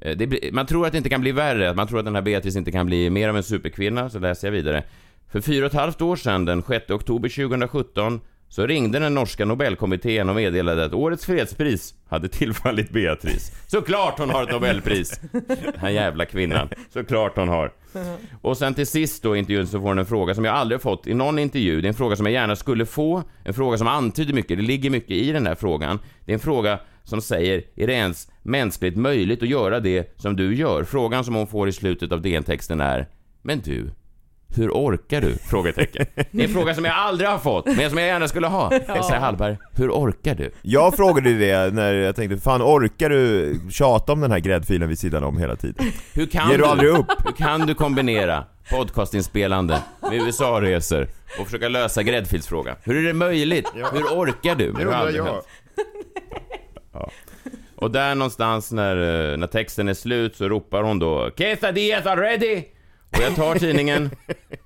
Eh, 0.02 0.18
blir, 0.18 0.52
man 0.52 0.66
tror 0.66 0.86
att 0.86 0.92
det 0.92 0.98
inte 0.98 1.10
kan 1.10 1.22
bli 1.22 1.32
värre, 1.32 1.74
man 1.74 1.88
tror 1.88 2.00
att 2.00 2.06
den 2.06 2.16
här 2.16 2.22
Beatrice 2.22 2.56
inte 2.56 2.72
kan 2.72 2.86
bli 2.86 3.10
mer 3.10 3.30
av 3.30 3.38
en 3.38 3.44
superkvinna, 3.44 4.10
så 4.10 4.20
läser 4.20 4.48
jag 4.48 4.52
vidare. 4.52 4.84
För 5.32 5.42
fyra 5.42 5.66
och 5.66 5.72
ett 5.72 5.80
halvt 5.80 6.02
år 6.02 6.16
sedan, 6.16 6.46
den 6.46 6.64
6 6.64 6.90
oktober 6.90 7.30
2017, 7.30 8.22
så 8.50 8.68
ringde 8.68 9.00
den 9.00 9.14
norska 9.14 9.46
Nobelkommittén 9.46 10.30
och 10.30 10.36
meddelade 10.36 10.86
att 10.86 10.94
årets 10.94 11.26
fredspris 11.26 11.94
hade 12.10 12.28
tillfallit 12.28 12.90
Beatrice. 12.90 13.52
Såklart 13.68 14.20
hon 14.20 14.30
har 14.30 14.44
ett 14.44 14.52
Nobelpris! 14.52 15.20
Den 15.48 15.74
här 15.78 15.90
jävla 15.90 16.26
kvinnan. 16.26 16.70
Såklart 16.94 17.36
hon 17.36 17.50
har. 17.50 17.72
Och 18.42 18.58
sen 18.58 18.74
till 18.74 18.88
sist 18.88 19.24
då 19.24 19.36
i 19.36 19.40
intervjun 19.40 19.68
så 19.68 19.80
får 19.80 19.88
hon 19.88 20.00
en 20.00 20.06
fråga 20.06 20.36
som 20.36 20.46
jag 20.46 20.56
aldrig 20.56 20.82
fått 20.82 21.08
i 21.08 21.14
någon 21.14 21.40
intervju. 21.40 21.82
Det 21.82 21.88
är 21.88 21.90
en 21.90 21.94
fråga 21.94 22.16
som 22.16 22.26
jag 22.26 22.34
gärna 22.34 22.56
skulle 22.56 22.86
få. 22.86 23.24
En 23.44 23.54
fråga 23.54 23.78
som 23.78 23.88
antyder 23.88 24.34
mycket. 24.34 24.58
Det 24.58 24.64
ligger 24.64 24.90
mycket 24.90 25.12
i 25.12 25.32
den 25.32 25.48
här 25.48 25.56
frågan. 25.56 26.00
Det 26.26 26.32
är 26.32 26.34
en 26.34 26.40
fråga 26.40 26.80
som 27.04 27.22
säger, 27.22 27.64
är 27.76 27.88
det 27.88 27.94
ens 27.94 28.32
mänskligt 28.42 28.98
möjligt 28.98 29.44
att 29.44 29.50
göra 29.50 29.80
det 29.80 30.22
som 30.22 30.36
du 30.36 30.56
gör? 30.56 30.84
Frågan 30.84 31.24
som 31.24 31.36
hon 31.36 31.48
får 31.48 31.70
i 31.70 31.72
slutet 31.72 32.12
av 32.12 32.22
DN-texten 32.22 32.82
är, 32.82 33.08
men 33.42 33.60
du, 33.60 33.92
hur 34.56 34.70
orkar 34.70 35.22
du? 35.22 35.36
Frågetecken. 35.50 36.06
Det 36.32 36.44
är 36.44 36.48
en 36.48 36.54
fråga 36.54 36.76
som 36.76 36.86
jag 36.86 36.94
aldrig 36.96 37.30
har 37.30 37.38
fått, 37.38 37.66
men 37.66 37.90
som 37.90 37.98
jag 38.00 38.08
gärna 38.08 38.28
skulle 38.28 38.48
ha. 38.48 38.74
Jag 38.88 39.06
säger 39.06 39.20
Hallberg, 39.20 39.58
hur 39.76 39.90
orkar 39.92 40.36
du? 40.36 40.52
Jag 40.62 40.96
frågade 40.96 41.34
det 41.34 41.74
när 41.74 41.94
jag 41.94 42.16
tänkte, 42.16 42.38
fan 42.38 42.62
orkar 42.62 43.10
du 43.10 43.56
tjata 43.72 44.14
om 44.14 44.22
den 44.22 44.32
här 44.32 44.40
gräddfilen 44.40 44.90
vid 44.90 45.00
sidan 45.00 45.24
om 45.24 45.38
hela 45.38 45.56
tiden? 45.56 45.86
Hur 46.14 46.26
kan 46.26 46.50
Ger 46.52 46.58
du 46.58 46.66
aldrig 46.66 46.90
upp? 46.90 47.08
Hur 47.26 47.32
kan 47.32 47.62
du 47.68 47.74
kombinera 47.74 48.44
podcastinspelande 48.70 49.82
med 50.02 50.14
USA-resor 50.14 51.08
och 51.40 51.46
försöka 51.46 51.70
lösa 51.70 52.04
gräddfilsfrågan? 52.04 52.76
Hur 52.84 52.98
är 52.98 53.08
det 53.08 53.14
möjligt? 53.14 53.72
Hur 53.94 54.04
orkar 54.04 54.56
du? 54.56 54.72
Det 54.72 54.84
har 54.84 54.94
aldrig 54.94 55.24
hänt. 55.24 55.48
Ja. 56.94 57.10
Och 57.76 57.92
där 57.92 58.16
någonstans 58.16 58.72
när, 58.72 59.32
eh, 59.32 59.38
när 59.38 59.48
texten 59.48 59.88
är 59.90 59.94
slut 59.94 60.36
så 60.36 60.48
ropar 60.50 60.84
hon 60.84 61.00
då 61.00 61.30
Quesadillas 61.38 62.06
are 62.06 62.22
ready! 62.22 62.64
Och 63.12 63.20
jag 63.24 63.36
tar 63.36 63.56
tidningen 63.56 64.10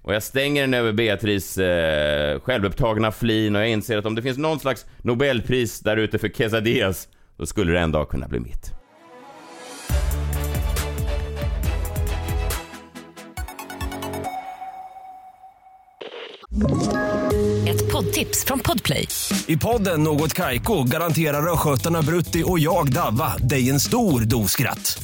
och 0.02 0.14
jag 0.14 0.24
stänger 0.24 0.62
den 0.62 0.74
över 0.74 0.92
Beatrice 0.92 1.58
eh, 1.58 2.40
självupptagna 2.40 3.12
flin 3.12 3.56
och 3.56 3.62
jag 3.62 3.70
inser 3.70 3.98
att 3.98 4.06
om 4.06 4.16
det 4.16 4.22
finns 4.22 4.38
någon 4.38 4.60
slags 4.60 4.86
Nobelpris 5.02 5.80
där 5.80 5.98
ute 5.98 6.20
för 6.20 6.28
quesadillas 6.28 7.08
då 7.38 7.46
skulle 7.46 7.72
det 7.72 7.80
en 7.80 7.92
dag 7.92 8.10
kunna 8.10 8.28
bli 8.28 8.40
mitt. 8.40 8.72
Ett 17.68 17.92
poddtips 17.92 18.46
från 18.46 18.60
Podplay. 18.60 19.08
I 19.48 19.58
podden 19.58 20.04
Något 20.04 20.34
Kaiko 20.34 20.84
garanterar 20.84 21.54
östgötarna 21.54 22.02
Brutti 22.02 22.44
och 22.46 22.60
jag, 22.60 22.94
Davva, 22.94 23.38
dig 23.38 23.70
en 23.70 23.80
stor 23.80 24.22
dos 24.22 24.52
skratt. 24.52 25.04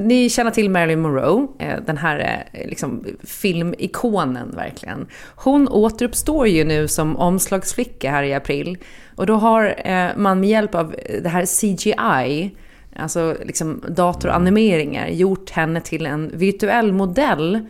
Ni 0.00 0.30
känner 0.30 0.50
till 0.50 0.70
Marilyn 0.70 1.00
Monroe, 1.00 1.46
eh, 1.58 1.80
den 1.86 1.96
här 1.96 2.46
eh, 2.52 2.68
liksom, 2.68 3.04
filmikonen 3.24 4.50
verkligen. 4.56 5.06
Hon 5.36 5.68
återuppstår 5.68 6.48
ju 6.48 6.64
nu 6.64 6.88
som 6.88 7.16
omslagsflicka 7.16 8.10
här 8.10 8.22
i 8.22 8.34
april. 8.34 8.78
Och 9.16 9.26
då 9.26 9.34
har 9.34 9.74
eh, 9.84 10.08
man 10.16 10.40
med 10.40 10.48
hjälp 10.48 10.74
av 10.74 10.94
det 11.22 11.28
här 11.28 11.46
CGI, 11.46 12.50
alltså 12.96 13.36
liksom 13.44 13.82
datoranimeringar, 13.88 15.08
gjort 15.08 15.50
henne 15.50 15.80
till 15.80 16.06
en 16.06 16.30
virtuell 16.34 16.92
modell 16.92 17.66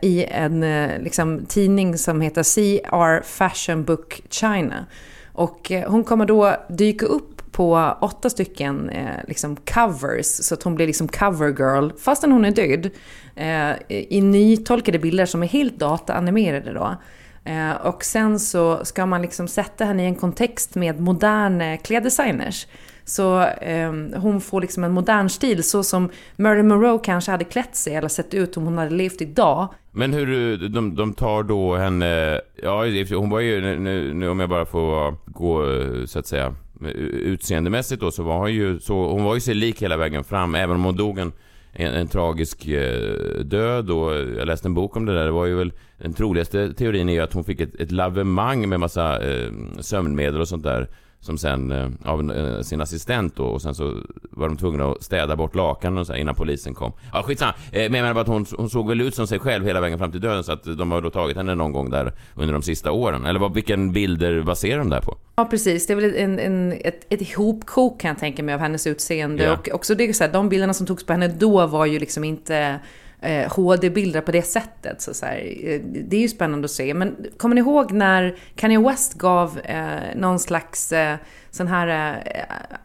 i 0.00 0.24
en 0.30 0.60
liksom, 1.00 1.46
tidning 1.48 1.98
som 1.98 2.20
heter 2.20 2.42
CR 2.42 3.22
Fashion 3.22 3.84
Book 3.84 4.22
China. 4.30 4.86
Och 5.32 5.72
hon 5.86 6.04
kommer 6.04 6.26
då 6.26 6.56
dyka 6.68 7.06
upp 7.06 7.33
på 7.54 7.96
åtta 8.00 8.30
stycken 8.30 8.90
eh, 8.90 9.16
liksom 9.28 9.56
covers, 9.56 10.26
så 10.26 10.54
att 10.54 10.62
hon 10.62 10.74
blir 10.74 10.86
liksom 10.86 11.08
cover 11.08 11.48
girl, 11.48 11.90
fastän 11.98 12.32
hon 12.32 12.44
är 12.44 12.50
död. 12.50 12.90
Eh, 13.36 13.92
I 14.08 14.20
nytolkade 14.20 14.98
bilder 14.98 15.26
som 15.26 15.42
är 15.42 15.46
helt 15.46 15.78
dataanimerade 15.78 16.72
då. 16.72 16.96
Eh, 17.44 17.86
och 17.86 18.04
sen 18.04 18.40
så 18.40 18.84
ska 18.84 19.06
man 19.06 19.22
liksom 19.22 19.48
sätta 19.48 19.84
henne 19.84 20.02
i 20.02 20.06
en 20.06 20.14
kontext 20.14 20.74
med 20.74 21.00
moderna 21.00 21.76
kläddesigners. 21.76 22.66
Så 23.04 23.42
eh, 23.42 23.92
hon 24.16 24.40
får 24.40 24.60
liksom 24.60 24.84
en 24.84 24.92
modern 24.92 25.28
stil, 25.28 25.64
så 25.64 25.82
som 25.82 26.10
Marilyn 26.36 26.68
Monroe 26.68 27.00
kanske 27.04 27.30
hade 27.30 27.44
klätt 27.44 27.76
sig 27.76 27.94
eller 27.94 28.08
sett 28.08 28.34
ut 28.34 28.56
om 28.56 28.64
hon 28.64 28.78
hade 28.78 28.94
levt 28.94 29.20
idag. 29.20 29.68
Men 29.90 30.12
hur, 30.12 30.56
de, 30.68 30.94
de 30.94 31.14
tar 31.14 31.42
då 31.42 31.76
henne, 31.76 32.40
ja 32.62 32.84
hon 33.10 33.30
var 33.30 33.40
ju, 33.40 33.78
nu, 33.78 34.14
nu 34.14 34.28
om 34.28 34.40
jag 34.40 34.48
bara 34.48 34.66
får 34.66 35.14
gå 35.26 35.72
eh, 35.72 36.06
så 36.06 36.18
att 36.18 36.26
säga 36.26 36.54
Eh, 36.80 36.88
utseendemässigt 36.88 38.00
då 38.00 38.10
så 38.10 38.22
var 38.22 38.38
hon 38.38 38.52
ju 38.52 38.80
så, 38.80 39.10
hon 39.12 39.24
var 39.24 39.34
ju 39.34 39.40
sig 39.40 39.54
lik 39.54 39.82
hela 39.82 39.96
vägen 39.96 40.24
fram. 40.24 40.54
Även 40.54 40.76
om 40.76 40.84
hon 40.84 40.96
dog 40.96 41.18
en, 41.18 41.32
en, 41.72 41.94
en 41.94 42.08
tragisk 42.08 42.68
eh, 42.68 43.40
död 43.44 43.90
och 43.90 44.14
eh, 44.14 44.28
jag 44.36 44.46
läste 44.46 44.68
en 44.68 44.74
bok 44.74 44.96
om 44.96 45.06
det 45.06 45.14
där, 45.14 45.24
det 45.24 45.30
var 45.30 45.46
ju 45.46 45.54
väl 45.54 45.72
den 45.98 46.14
troligaste 46.14 46.72
teorin 46.72 47.08
är 47.08 47.12
ju 47.12 47.20
att 47.20 47.32
hon 47.32 47.44
fick 47.44 47.60
ett, 47.60 47.74
ett 47.80 47.90
lavemang 47.90 48.68
med 48.68 48.80
massa 48.80 49.22
eh, 49.22 49.50
sömnmedel 49.80 50.40
och 50.40 50.48
sånt 50.48 50.64
där 50.64 50.88
som 51.24 51.38
sen 51.38 51.72
eh, 51.72 51.88
av 52.04 52.32
eh, 52.32 52.60
sin 52.60 52.80
assistent 52.80 53.36
då 53.36 53.44
och 53.44 53.62
sen 53.62 53.74
så 53.74 53.94
var 54.30 54.48
de 54.48 54.56
tvungna 54.56 54.90
att 54.90 55.02
städa 55.02 55.36
bort 55.36 55.54
lakanen 55.54 55.98
och 55.98 56.06
så 56.06 56.12
här 56.12 56.20
innan 56.20 56.34
polisen 56.34 56.74
kom. 56.74 56.92
Ja 57.12 57.22
skitsamma, 57.22 57.54
eh, 57.72 57.72
men 57.72 57.82
jag 57.82 57.92
menar 57.92 58.14
bara 58.14 58.20
att 58.20 58.28
hon, 58.28 58.46
hon 58.56 58.70
såg 58.70 58.88
väl 58.88 59.00
ut 59.00 59.14
som 59.14 59.26
sig 59.26 59.38
själv 59.38 59.64
hela 59.64 59.80
vägen 59.80 59.98
fram 59.98 60.10
till 60.10 60.20
döden 60.20 60.44
så 60.44 60.52
att 60.52 60.64
de 60.64 60.92
har 60.92 61.00
då 61.00 61.10
tagit 61.10 61.36
henne 61.36 61.54
någon 61.54 61.72
gång 61.72 61.90
där 61.90 62.12
under 62.34 62.52
de 62.52 62.62
sista 62.62 62.92
åren. 62.92 63.26
Eller 63.26 63.40
vad, 63.40 63.54
vilken 63.54 63.92
bilder 63.92 64.42
baserar 64.42 64.78
de 64.78 64.90
där 64.90 65.00
på? 65.00 65.16
Ja, 65.36 65.44
precis. 65.44 65.86
Det 65.86 65.92
är 65.92 65.96
väl 65.96 66.14
en, 66.14 66.38
en, 66.38 66.72
ett, 66.72 67.06
ett 67.12 67.20
ihopkok 67.20 68.00
kan 68.00 68.08
jag 68.08 68.18
tänka 68.18 68.42
mig 68.42 68.54
av 68.54 68.60
hennes 68.60 68.86
utseende. 68.86 69.44
Ja. 69.44 69.52
Och 69.52 69.68
också 69.72 69.94
det 69.94 70.08
är 70.08 70.12
så 70.12 70.24
här, 70.24 70.32
de 70.32 70.48
bilderna 70.48 70.74
som 70.74 70.86
togs 70.86 71.06
på 71.06 71.12
henne 71.12 71.28
då 71.28 71.66
var 71.66 71.86
ju 71.86 71.98
liksom 71.98 72.24
inte 72.24 72.80
eh, 73.24 73.52
HD-bilder 73.52 74.20
på 74.20 74.32
det 74.32 74.42
sättet. 74.42 75.02
Så, 75.02 75.14
så 75.14 75.26
här, 75.26 75.56
eh, 75.62 75.80
det 75.80 76.16
är 76.16 76.20
ju 76.20 76.28
spännande 76.28 76.64
att 76.64 76.70
se. 76.70 76.94
Men 76.94 77.16
kommer 77.36 77.54
ni 77.54 77.60
ihåg 77.60 77.92
när 77.92 78.36
Kanye 78.54 78.80
West 78.80 79.14
gav 79.14 79.60
eh, 79.64 80.16
någon 80.16 80.38
slags 80.38 80.92
eh, 80.92 81.16
sån 81.50 81.66
här, 81.66 82.18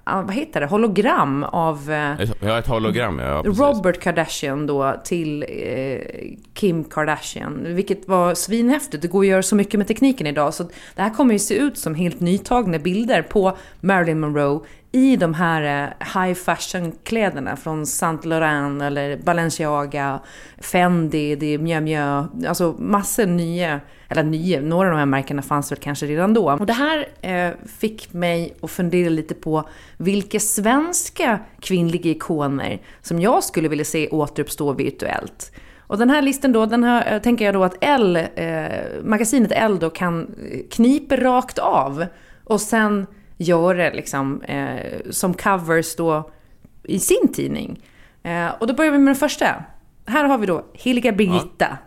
eh, 0.06 0.24
vad 0.24 0.34
heter 0.34 0.60
det, 0.62 0.68
hologram 0.68 1.44
av 1.44 1.92
eh, 1.92 2.30
Ja, 2.42 2.60
ett 2.60 2.68
hologram, 2.68 3.20
ja 3.20 3.44
precis. 3.44 3.60
Robert 3.60 4.00
Kardashian 4.00 4.68
då 4.68 4.96
till 5.04 5.46
eh, 5.50 6.00
Kim 6.54 6.84
Kardashian. 6.84 7.76
Vilket 7.76 8.08
var 8.08 8.34
svinhäftigt. 8.36 9.02
Det 9.02 9.08
går 9.08 9.22
att 9.22 9.28
göra 9.28 9.44
så 9.44 9.56
mycket 9.56 9.78
med 9.78 9.88
tekniken 9.88 10.28
idag. 10.28 10.54
Så 10.54 10.64
det 10.96 11.02
här 11.02 11.10
kommer 11.10 11.34
ju 11.34 11.40
se 11.40 11.54
ut 11.54 11.78
som 11.78 11.96
helt 11.96 12.20
nytagna 12.20 12.80
bilder 12.80 13.22
på 13.22 13.58
Marilyn 13.82 14.20
Monroe 14.20 14.60
i 14.92 15.16
de 15.16 15.34
här 15.34 15.92
eh, 16.02 16.22
high 16.22 16.34
fashion-kläderna 16.34 17.56
från 17.56 17.86
Saint 17.86 18.26
Laurent 18.26 18.82
eller 18.82 19.18
Balenciaga, 19.18 20.20
Fendi, 20.58 21.36
det 21.36 21.54
är 21.54 21.58
Mjö 21.58 21.82
Mjö, 21.82 22.26
alltså 22.48 22.76
massor 22.80 23.26
nya, 23.26 23.80
eller 24.10 24.24
nya, 24.24 24.62
några 24.62 24.88
av 24.88 24.92
de 24.92 25.00
här 25.00 25.06
märkena 25.06 25.42
fanns 25.42 25.72
väl 25.72 25.80
kanske 25.80 26.06
redan 26.06 26.34
då. 26.34 26.52
Och 26.52 26.66
det 26.66 26.74
här 26.74 27.08
eh, 27.22 27.54
fick 27.80 28.14
mig 28.14 28.54
att 28.62 28.72
fundera 28.72 29.10
lite 29.10 29.36
på 29.36 29.64
vilka 29.98 30.40
svenska 30.40 31.40
kvinnliga 31.60 32.12
ikoner 32.12 32.82
som 33.02 33.20
jag 33.20 33.44
skulle 33.44 33.68
vilja 33.68 33.86
se 33.86 34.10
återuppstå 34.10 34.74
virtuellt. 34.74 35.52
Och 35.90 35.98
den 35.98 36.10
här 36.10 36.22
listan 36.22 36.52
då, 36.52 36.66
den 36.66 36.84
här 36.84 37.14
eh, 37.14 37.22
tänker 37.22 37.46
jag 37.46 37.54
då 37.54 37.64
att 37.64 37.76
L, 37.82 38.16
eh, 38.36 38.66
magasinet 39.04 39.52
L 39.52 39.80
då 39.80 39.90
kan 39.90 40.22
eh, 40.22 40.60
knipa 40.72 41.18
rakt 41.18 41.60
av 41.60 42.06
och 42.44 42.62
sen 42.62 43.08
göra 43.40 43.90
liksom 43.90 44.42
eh, 44.42 45.12
som 45.12 45.34
covers 45.34 45.96
då 45.96 46.32
i 46.84 47.00
sin 47.00 47.34
tidning. 47.34 47.80
Eh, 48.24 48.50
och 48.60 48.68
då 48.68 48.74
börjar 48.74 48.92
vi 48.92 48.98
med 48.98 49.08
den 49.08 49.16
första. 49.16 49.64
Här 50.06 50.26
har 50.26 50.38
vi 50.38 50.46
då 50.46 50.66
Heliga 50.74 51.12
Birgitta. 51.12 51.68
Ja. 51.70 51.78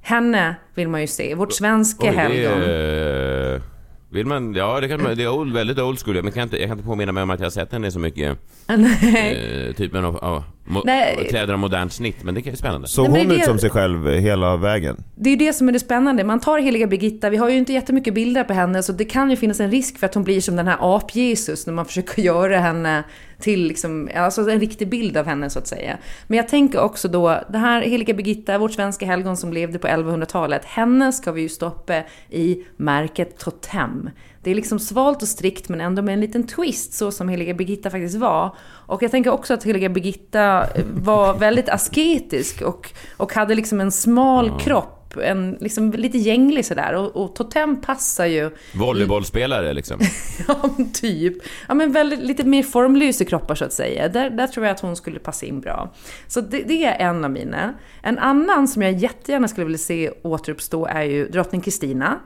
Henne 0.00 0.54
vill 0.74 0.88
man 0.88 1.00
ju 1.00 1.06
se, 1.06 1.34
vårt 1.34 1.52
svenska 1.52 2.10
Oj, 2.10 2.16
helgon. 2.16 2.60
Det, 2.60 3.62
vill 4.10 4.26
man, 4.26 4.54
ja 4.54 4.80
det 4.80 4.88
kan 4.88 5.02
man, 5.02 5.16
det 5.16 5.22
är 5.22 5.28
old, 5.28 5.54
väldigt 5.54 5.78
old 5.78 5.98
school. 5.98 6.14
Men 6.14 6.24
jag 6.24 6.34
kan, 6.34 6.42
inte, 6.42 6.56
jag 6.56 6.68
kan 6.68 6.78
inte 6.78 6.88
påminna 6.88 7.12
mig 7.12 7.22
om 7.22 7.30
att 7.30 7.40
jag 7.40 7.46
har 7.46 7.50
sett 7.50 7.72
henne 7.72 7.90
så 7.90 7.98
mycket. 7.98 8.38
eh, 8.68 9.74
typen 9.76 10.04
av, 10.04 10.16
av 10.16 10.44
mo, 10.64 10.82
kläder 11.28 11.52
av 11.52 11.58
modernt 11.58 11.92
snitt, 11.92 12.22
men 12.22 12.34
det 12.34 12.42
kan 12.42 12.52
ju 12.52 12.56
spännande. 12.56 12.88
Såg 12.88 13.06
hon 13.06 13.30
ut 13.30 13.44
som 13.44 13.58
sig 13.58 13.70
själv 13.70 14.08
hela 14.08 14.56
vägen? 14.56 14.96
Det 15.14 15.30
är 15.30 15.36
det 15.36 15.52
som 15.52 15.68
är 15.68 15.72
det 15.72 15.80
spännande. 15.80 16.24
Man 16.24 16.40
tar 16.40 16.58
heliga 16.58 16.86
Birgitta, 16.86 17.30
vi 17.30 17.36
har 17.36 17.48
ju 17.48 17.58
inte 17.58 17.72
jättemycket 17.72 18.14
bilder 18.14 18.44
på 18.44 18.52
henne, 18.52 18.82
så 18.82 18.92
det 18.92 19.04
kan 19.04 19.30
ju 19.30 19.36
finnas 19.36 19.60
en 19.60 19.70
risk 19.70 19.98
för 19.98 20.06
att 20.06 20.14
hon 20.14 20.24
blir 20.24 20.40
som 20.40 20.56
den 20.56 20.68
här 20.68 20.76
ap-Jesus 20.80 21.66
när 21.66 21.72
man 21.72 21.84
försöker 21.86 22.22
göra 22.22 22.58
henne 22.58 23.04
till 23.40 23.66
liksom, 23.66 24.08
alltså 24.16 24.50
en 24.50 24.60
riktig 24.60 24.88
bild 24.88 25.16
av 25.16 25.26
henne 25.26 25.50
så 25.50 25.58
att 25.58 25.66
säga. 25.66 25.98
Men 26.26 26.36
jag 26.36 26.48
tänker 26.48 26.80
också 26.80 27.08
då, 27.08 27.40
det 27.48 27.58
här 27.58 27.82
heliga 27.82 28.14
Birgitta, 28.14 28.58
vårt 28.58 28.72
svenska 28.72 29.06
helgon 29.06 29.36
som 29.36 29.52
levde 29.52 29.78
på 29.78 29.86
1100-talet, 29.86 30.64
henne 30.64 31.12
ska 31.12 31.32
vi 31.32 31.42
ju 31.42 31.48
stoppa 31.48 32.02
i 32.30 32.64
märket 32.76 33.38
Totem. 33.38 34.10
Det 34.42 34.50
är 34.50 34.54
liksom 34.54 34.78
svalt 34.78 35.22
och 35.22 35.28
strikt 35.28 35.68
men 35.68 35.80
ändå 35.80 36.02
med 36.02 36.12
en 36.12 36.20
liten 36.20 36.46
twist 36.46 36.92
så 36.92 37.10
som 37.10 37.28
heliga 37.28 37.54
Birgitta 37.54 37.90
faktiskt 37.90 38.16
var. 38.16 38.56
Och 38.86 39.02
jag 39.02 39.10
tänker 39.10 39.30
också 39.30 39.54
att 39.54 39.64
heliga 39.64 39.88
Birgitta 39.88 40.66
var 40.94 41.34
väldigt 41.38 41.68
asketisk 41.68 42.62
och, 42.62 42.92
och 43.16 43.32
hade 43.32 43.54
liksom 43.54 43.80
en 43.80 43.92
smal 43.92 44.46
mm. 44.46 44.58
kropp 44.58 44.98
en, 45.20 45.56
liksom 45.60 45.90
lite 45.90 46.18
gänglig 46.18 46.66
sådär. 46.66 46.94
Och, 46.94 47.16
och 47.16 47.34
Totem 47.34 47.80
passar 47.80 48.26
ju... 48.26 48.50
Volleybollspelare 48.74 49.72
liksom? 49.72 50.00
ja, 50.48 50.70
typ. 50.94 51.36
Ja, 51.68 51.74
men 51.74 51.92
väldigt, 51.92 52.20
lite 52.20 52.44
mer 52.44 52.62
formlösa 52.62 53.24
kroppar 53.24 53.54
så 53.54 53.64
att 53.64 53.72
säga. 53.72 54.08
Där, 54.08 54.30
där 54.30 54.46
tror 54.46 54.66
jag 54.66 54.74
att 54.74 54.80
hon 54.80 54.96
skulle 54.96 55.18
passa 55.18 55.46
in 55.46 55.60
bra. 55.60 55.94
Så 56.26 56.40
det, 56.40 56.62
det 56.62 56.84
är 56.84 57.08
en 57.08 57.24
av 57.24 57.30
mina. 57.30 57.74
En 58.02 58.18
annan 58.18 58.68
som 58.68 58.82
jag 58.82 58.92
jättegärna 58.92 59.48
skulle 59.48 59.64
vilja 59.64 59.78
se 59.78 60.10
återuppstå 60.22 60.86
är 60.86 61.02
ju 61.02 61.28
drottning 61.28 61.60
Kristina. 61.60 62.20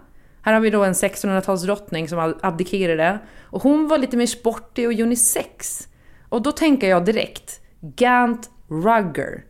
Här 0.46 0.52
har 0.52 0.60
vi 0.60 0.70
då 0.70 0.84
en 0.84 0.92
1600-talsdrottning 0.92 2.08
som 2.08 2.34
abdikerade. 2.42 3.18
Och 3.42 3.62
hon 3.62 3.88
var 3.88 3.98
lite 3.98 4.16
mer 4.16 4.26
sportig 4.26 4.86
och 4.86 4.92
unisex. 4.92 5.88
Och 6.28 6.42
då 6.42 6.52
tänker 6.52 6.88
jag 6.88 7.04
direkt, 7.04 7.60
Gant 7.80 8.50
Rugger. 8.68 9.44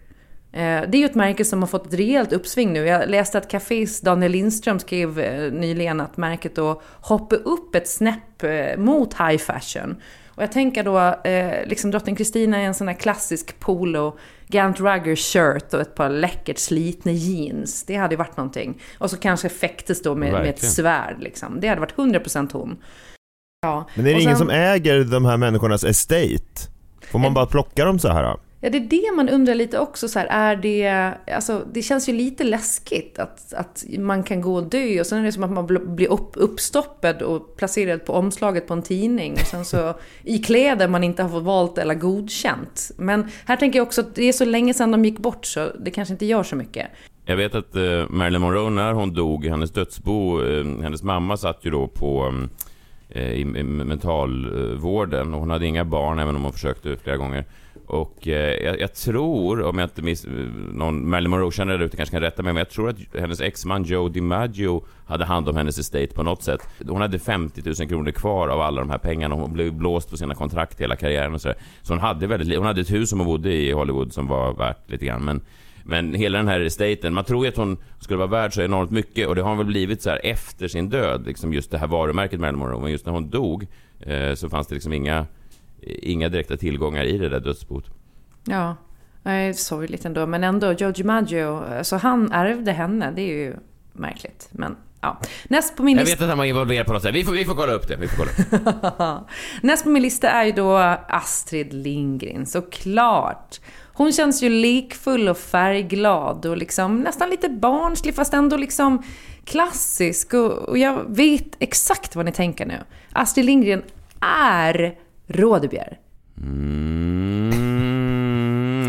Eh, 0.52 0.82
det 0.88 0.96
är 0.96 0.96
ju 0.96 1.04
ett 1.04 1.14
märke 1.14 1.44
som 1.44 1.62
har 1.62 1.66
fått 1.66 1.86
ett 1.86 1.94
rejält 1.94 2.32
uppsving 2.32 2.72
nu. 2.72 2.86
Jag 2.86 3.10
läste 3.10 3.38
att 3.38 3.50
Cafés 3.50 4.00
Daniel 4.00 4.32
Lindström 4.32 4.78
skrev 4.78 5.18
eh, 5.18 5.52
nyligen 5.52 6.00
att 6.00 6.16
märket 6.16 6.54
då 6.54 6.82
hoppar 7.00 7.48
upp 7.48 7.74
ett 7.74 7.88
snäpp 7.88 8.42
eh, 8.42 8.76
mot 8.76 9.14
high 9.14 9.38
fashion. 9.38 10.02
Och 10.37 10.43
jag 10.43 10.52
tänker 10.52 10.83
då, 10.85 11.14
liksom 11.66 11.90
drottning 11.90 12.16
Kristina 12.16 12.57
är 12.57 12.62
en 12.62 12.75
sån 12.75 12.88
här 12.88 12.95
klassisk 12.95 13.61
polo, 13.61 14.19
Gant 14.49 14.81
Rugger 14.81 15.16
shirt 15.16 15.75
och 15.75 15.81
ett 15.81 15.95
par 15.95 16.09
läckert 16.11 16.59
slitna 16.59 17.12
jeans. 17.12 17.83
Det 17.83 17.95
hade 17.97 18.14
ju 18.14 18.19
varit 18.19 18.37
någonting. 18.37 18.81
Och 18.99 19.11
så 19.11 19.16
kanske 19.16 19.49
fäktes 19.49 20.02
då 20.02 20.14
med, 20.14 20.33
med 20.33 20.47
ett 20.47 20.62
svärd 20.62 21.16
liksom. 21.19 21.61
Det 21.61 21.69
hade 21.69 21.81
varit 21.81 21.95
100% 21.95 22.52
hon. 22.52 22.76
Ja. 23.62 23.88
Men 23.95 24.07
är 24.07 24.11
det 24.11 24.14
sen, 24.14 24.23
ingen 24.23 24.37
som 24.37 24.50
äger 24.50 25.05
de 25.05 25.25
här 25.25 25.37
människornas 25.37 25.85
estate? 25.85 26.71
Får 27.11 27.19
man 27.19 27.35
bara 27.35 27.47
plocka 27.47 27.85
dem 27.85 27.99
så 27.99 28.09
här? 28.09 28.37
Ja, 28.66 28.70
det 28.70 28.78
är 28.78 28.80
det 28.80 29.16
man 29.16 29.28
undrar 29.28 29.54
lite 29.54 29.78
också. 29.78 30.08
Så 30.08 30.18
här, 30.18 30.26
är 30.26 30.56
det, 30.56 31.12
alltså, 31.35 31.64
det 31.72 31.83
känns 31.83 32.09
ju 32.09 32.12
lite 32.12 32.44
läskigt 32.44 33.18
att, 33.18 33.52
att 33.55 33.85
man 33.98 34.22
kan 34.22 34.40
gå 34.40 34.55
och 34.55 34.62
dö 34.62 35.00
och 35.00 35.07
sen 35.07 35.18
är 35.18 35.24
det 35.24 35.33
som 35.33 35.44
att 35.44 35.50
man 35.50 35.66
blir 35.96 36.12
upp, 36.12 36.31
uppstoppad 36.35 37.22
och 37.22 37.57
placerad 37.57 38.05
på 38.05 38.12
omslaget 38.12 38.68
på 38.68 38.74
en 38.74 38.83
tidning. 38.83 39.33
Och 39.33 39.46
sen 39.46 39.64
så 39.64 39.94
i 40.22 40.38
kläder 40.38 40.88
man 40.88 41.05
inte 41.05 41.22
har 41.22 41.31
fått 41.31 41.42
valt 41.42 41.79
eller 41.79 41.94
godkänt. 41.94 42.90
Men 42.96 43.31
här 43.44 43.57
tänker 43.57 43.79
jag 43.79 43.87
också 43.87 44.00
att 44.00 44.14
det 44.14 44.24
är 44.24 44.33
så 44.33 44.44
länge 44.44 44.74
sedan 44.74 44.90
de 44.90 45.05
gick 45.05 45.18
bort 45.18 45.46
så 45.46 45.68
det 45.79 45.90
kanske 45.90 46.14
inte 46.14 46.26
gör 46.26 46.42
så 46.42 46.57
mycket. 46.57 46.87
Jag 47.24 47.37
vet 47.37 47.55
att 47.55 47.76
eh, 47.76 48.09
Marilyn 48.09 48.40
Monroe, 48.40 48.70
när 48.70 48.92
hon 48.92 49.14
dog, 49.14 49.46
hennes 49.46 49.70
dödsbo, 49.70 50.42
eh, 50.42 50.64
hennes 50.83 51.02
mamma 51.02 51.37
satt 51.37 51.59
ju 51.62 51.70
då 51.70 51.87
på 51.87 52.35
eh, 53.09 53.33
i, 53.33 53.40
i 53.40 53.62
mentalvården 53.62 55.35
och 55.35 55.40
hon 55.40 55.50
hade 55.50 55.66
inga 55.66 55.85
barn 55.85 56.18
även 56.18 56.37
om 56.37 56.42
hon 56.42 56.52
försökte 56.52 56.96
flera 56.96 57.16
gånger. 57.16 57.44
Och 57.87 58.29
eh, 58.29 58.64
jag, 58.64 58.81
jag, 58.81 58.94
tror, 58.94 59.62
om 59.62 59.79
jag 59.79 59.87
inte 59.87 60.03
miss... 60.03 60.25
Eh, 60.25 60.31
någon 60.72 61.11
Marilyn 61.11 61.31
Monroe-kännare 61.31 61.85
ute 61.85 61.96
kanske 61.96 62.14
kan 62.14 62.22
rätta 62.22 62.42
mig, 62.42 62.53
men 62.53 62.59
jag 62.59 62.70
tror 62.70 62.88
att 62.88 62.96
hennes 63.18 63.40
exman 63.40 63.85
Joe 63.85 64.09
DiMaggio 64.09 64.85
hade 65.07 65.25
hand 65.25 65.49
om 65.49 65.57
hennes 65.57 65.79
estate 65.79 66.09
på 66.14 66.22
något 66.22 66.42
sätt. 66.42 66.68
Hon 66.88 67.01
hade 67.01 67.18
50 67.18 67.62
000 67.64 67.88
kronor 67.88 68.11
kvar 68.11 68.49
av 68.49 68.61
alla 68.61 68.81
de 68.81 68.90
här 68.90 68.99
pengarna. 68.99 69.35
Hon 69.35 69.53
blev 69.53 69.72
blåst 69.72 70.11
på 70.11 70.16
sina 70.16 70.35
kontrakt 70.35 70.81
hela 70.81 70.96
karriären 70.96 71.35
och 71.35 71.40
så 71.40 71.49
där. 71.49 71.57
Så 71.83 71.92
hon 71.92 72.01
hade 72.01 72.27
väldigt... 72.27 72.59
Hon 72.59 72.66
hade 72.66 72.81
ett 72.81 72.92
hus 72.92 73.11
som 73.11 73.20
hon 73.20 73.27
bodde 73.27 73.53
i 73.53 73.68
i 73.68 73.72
Hollywood 73.72 74.12
som 74.12 74.27
var 74.27 74.53
värt 74.53 74.90
lite 74.90 75.07
grann, 75.07 75.25
men 75.25 75.40
men 75.88 76.14
hela 76.14 76.38
den 76.38 76.49
här 76.49 76.61
estaten, 76.61 77.14
man 77.14 77.25
tror 77.25 77.44
ju 77.44 77.49
att 77.49 77.57
hon 77.57 77.77
skulle 78.01 78.18
vara 78.18 78.29
värd 78.29 78.55
så 78.55 78.62
enormt 78.62 78.90
mycket 78.90 79.29
och 79.29 79.35
det 79.35 79.42
har 79.42 79.49
hon 79.49 79.59
väl 79.59 79.66
blivit 79.66 80.03
så 80.03 80.11
här 80.11 80.20
efter 80.22 80.68
sin 80.68 80.88
död, 80.88 81.27
liksom 81.27 81.53
just 81.53 81.70
det 81.70 81.79
här 81.79 81.87
varumärket 81.87 82.40
Marilyn 82.40 82.59
Monroe. 82.59 82.81
Men 82.81 82.90
just 82.90 83.07
när 83.07 83.12
hon 83.12 83.31
dog 83.31 83.66
eh, 84.01 84.35
så 84.35 84.49
fanns 84.49 84.66
det 84.66 84.75
liksom 84.75 84.92
inga 84.92 85.27
inga 85.87 86.29
direkta 86.29 86.57
tillgångar 86.57 87.05
i 87.05 87.18
det 87.18 87.29
där 87.29 87.40
dödsboet. 87.40 87.85
Ja, 88.44 88.77
det 89.22 89.31
är 89.31 89.53
sorgligt 89.53 90.05
ändå. 90.05 90.27
Men 90.27 90.44
ändå, 90.44 90.72
Joe 90.72 90.90
DiMaggio, 90.90 91.64
alltså 91.79 91.96
han 91.96 92.33
ärvde 92.33 92.72
henne. 92.72 93.12
Det 93.16 93.22
är 93.22 93.35
ju 93.35 93.57
märkligt. 93.92 94.49
Men 94.51 94.77
ja. 95.01 95.20
Näst 95.49 95.77
på 95.77 95.83
min 95.83 95.96
lista... 95.96 96.11
Jag 96.11 96.16
vet 96.16 96.22
att 96.22 96.29
han 96.29 96.38
var 96.38 96.44
involverad 96.44 96.87
på 96.87 96.92
något 96.92 97.03
sätt. 97.03 97.14
Vi 97.14 97.25
får, 97.25 97.33
vi 97.33 97.44
får 97.44 97.55
kolla 97.55 97.72
upp 97.72 97.88
det. 97.88 97.96
Vi 97.96 98.09
får 98.09 98.16
kolla. 98.25 99.25
Näst 99.62 99.85
på 99.85 99.90
min 99.90 100.03
lista 100.03 100.31
är 100.31 100.44
ju 100.44 100.53
då 100.53 100.77
Astrid 101.09 101.72
Lindgren, 101.72 102.46
såklart. 102.46 103.61
Hon 103.92 104.12
känns 104.12 104.42
ju 104.42 104.49
likfull 104.49 105.29
och 105.29 105.38
färgglad 105.38 106.46
och 106.46 106.57
liksom 106.57 107.01
nästan 107.01 107.31
lite 107.31 107.49
barnslig 107.49 108.14
fast 108.14 108.35
ändå 108.35 108.57
liksom 108.57 109.03
klassisk. 109.44 110.35
Och, 110.35 110.53
och 110.53 110.79
jag 110.79 111.16
vet 111.16 111.57
exakt 111.59 112.16
vad 112.16 112.25
ni 112.25 112.33
tänker 112.33 112.66
nu. 112.66 112.79
Astrid 113.12 113.46
Lindgren 113.46 113.83
är 114.20 114.94
Rådebjer. 115.26 115.98
Mm, 116.38 117.56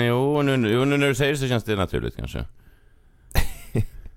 jo, 0.02 0.42
nu, 0.42 0.58
nu, 0.58 0.86
nu 0.86 0.98
när 0.98 1.08
du 1.08 1.16
säger 1.16 1.32
det 1.32 1.38
så 1.38 1.48
känns 1.48 1.64
det 1.64 1.76
naturligt 1.76 2.16
kanske. 2.16 2.46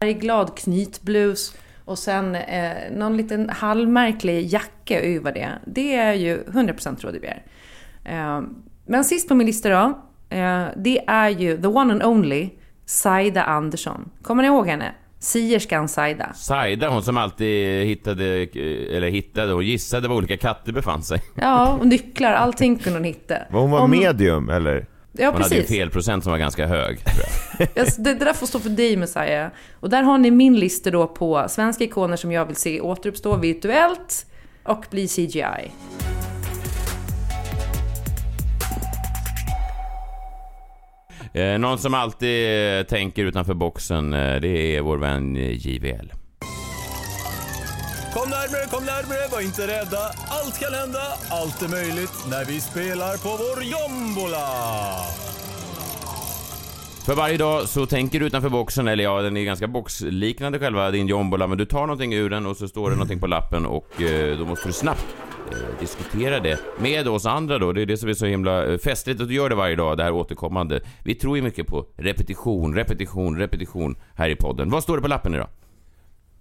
glad 0.01 0.57
knytblus 0.57 1.55
och 1.85 1.99
sen 1.99 2.35
eh, 2.35 2.93
någon 2.93 3.17
liten 3.17 3.51
halvmärklig 3.51 4.47
jacka 4.47 5.01
över 5.01 5.33
det. 5.33 5.51
Det 5.67 5.95
är 5.95 6.15
ju 6.15 6.43
100% 6.43 7.03
Rådebjer. 7.03 7.43
Eh, 8.05 8.41
men 8.87 9.05
sist 9.05 9.29
på 9.29 9.35
min 9.35 9.47
lista 9.47 9.69
då, 9.69 9.99
eh, 10.37 10.67
det 10.77 11.05
är 11.07 11.29
ju 11.29 11.61
the 11.63 11.67
one 11.67 11.93
and 11.93 12.03
only 12.03 12.51
Saida 12.85 13.43
Andersson. 13.43 14.11
Kommer 14.23 14.43
ni 14.43 14.49
ihåg 14.49 14.67
henne? 14.67 14.95
Sierskan 15.21 15.89
Saida. 15.89 16.33
Saida, 16.35 16.89
hon 16.89 17.03
som 17.03 17.17
alltid 17.17 17.87
hittade, 17.87 18.25
eller 18.97 19.11
hittade 19.11 19.53
och 19.55 19.63
gissade 19.63 20.09
var 20.09 20.17
olika 20.17 20.37
katter 20.37 20.73
befann 20.73 21.03
sig. 21.03 21.23
Ja, 21.35 21.73
och 21.81 21.87
nycklar, 21.87 22.33
allting 22.33 22.79
kunde 22.79 22.99
hon 22.99 23.05
hitta. 23.05 23.35
Var 23.51 23.61
hon 23.61 23.71
var 23.71 23.81
Om... 23.81 23.91
medium, 23.91 24.51
eller? 24.51 24.87
Ja, 25.13 25.27
hon 25.27 25.37
precis. 25.37 25.53
hade 25.53 25.63
en 25.63 25.69
felprocent 25.69 26.25
som 26.25 26.31
var 26.31 26.39
ganska 26.39 26.67
hög. 26.67 26.99
det, 27.75 27.99
det 27.99 28.15
där 28.15 28.33
får 28.33 28.47
stå 28.47 28.59
för 28.59 28.71
dig 28.71 28.97
Messiah. 28.97 29.51
Och 29.81 29.91
där 29.91 30.03
har 30.03 30.19
ni 30.19 30.31
min 30.31 30.57
lista 30.57 30.91
då 30.91 31.07
på 31.07 31.47
svenska 31.49 31.85
ikoner 31.85 32.17
som 32.17 32.33
jag 32.33 32.45
vill 32.47 32.57
se 32.57 32.81
återuppstå 32.81 33.37
virtuellt 33.37 34.27
och 34.63 34.85
bli 34.91 35.09
CGI. 35.09 35.71
Eh, 41.33 41.59
någon 41.59 41.79
som 41.79 41.95
alltid 41.95 42.79
eh, 42.79 42.83
tänker 42.83 43.25
utanför 43.25 43.55
boxen, 43.55 44.13
eh, 44.13 44.41
det 44.41 44.77
är 44.77 44.81
vår 44.81 44.99
vän 44.99 45.37
JVL. 45.37 46.13
Kom 48.15 48.31
närmre, 48.31 48.67
kom 48.71 48.85
närmre, 48.85 49.29
var 49.33 49.41
inte 49.41 49.63
rädda. 49.63 49.99
Allt 50.29 50.61
kan 50.61 50.75
hända, 50.75 51.03
allt 51.31 51.63
är 51.63 51.69
möjligt 51.69 52.27
när 52.31 52.45
vi 52.45 52.61
spelar 52.61 53.17
på 53.17 53.29
vår 53.29 53.65
jombola. 53.65 54.47
För 57.07 57.15
varje 57.15 57.37
dag 57.37 57.69
så 57.69 57.87
tänker 57.87 58.21
du 58.21 58.27
utanför 58.27 58.49
boxen, 58.49 58.89
eller 58.89 59.05
ja, 59.05 59.23
den 59.23 59.37
är 59.37 59.45
ganska 59.45 59.69
boxliknande 59.69 60.59
själva 60.59 60.91
din 60.91 61.07
jombola, 61.09 61.47
men 61.47 61.59
du 61.59 61.65
tar 61.65 61.81
någonting 61.81 62.15
ur 62.15 62.31
den 62.31 62.47
och 62.47 62.57
så 62.57 62.69
står 62.69 62.91
det 62.91 62.97
någonting 62.97 63.21
på 63.21 63.27
lappen 63.27 63.67
och 63.67 64.03
eh, 64.03 64.39
då 64.39 64.45
måste 64.45 64.69
du 64.69 64.73
snabbt 64.73 65.07
eh, 65.17 65.30
Eh, 65.53 65.81
diskutera 65.81 66.41
det 66.41 66.61
med 66.79 67.09
oss 67.09 67.27
andra 67.27 67.59
då. 67.59 67.73
Det 67.73 67.83
är 67.83 67.87
det 67.87 67.97
som 67.97 68.09
är 68.09 68.15
så 68.15 68.27
himla 68.27 68.67
eh, 68.67 68.79
festligt 68.79 69.21
att 69.21 69.29
du 69.29 69.35
gör 69.35 69.49
det 69.49 69.55
varje 69.55 69.77
dag, 69.77 69.97
det 69.97 70.03
här 70.03 70.13
återkommande. 70.13 70.81
Vi 71.05 71.15
tror 71.15 71.37
ju 71.37 71.43
mycket 71.43 71.67
på 71.67 71.87
repetition, 71.97 72.75
repetition, 72.75 73.39
repetition 73.39 73.97
här 74.15 74.29
i 74.29 74.37
podden. 74.37 74.71
Vad 74.71 74.83
står 74.83 74.97
det 74.97 75.03
på 75.03 75.09
lappen 75.09 75.35
idag? 75.35 75.49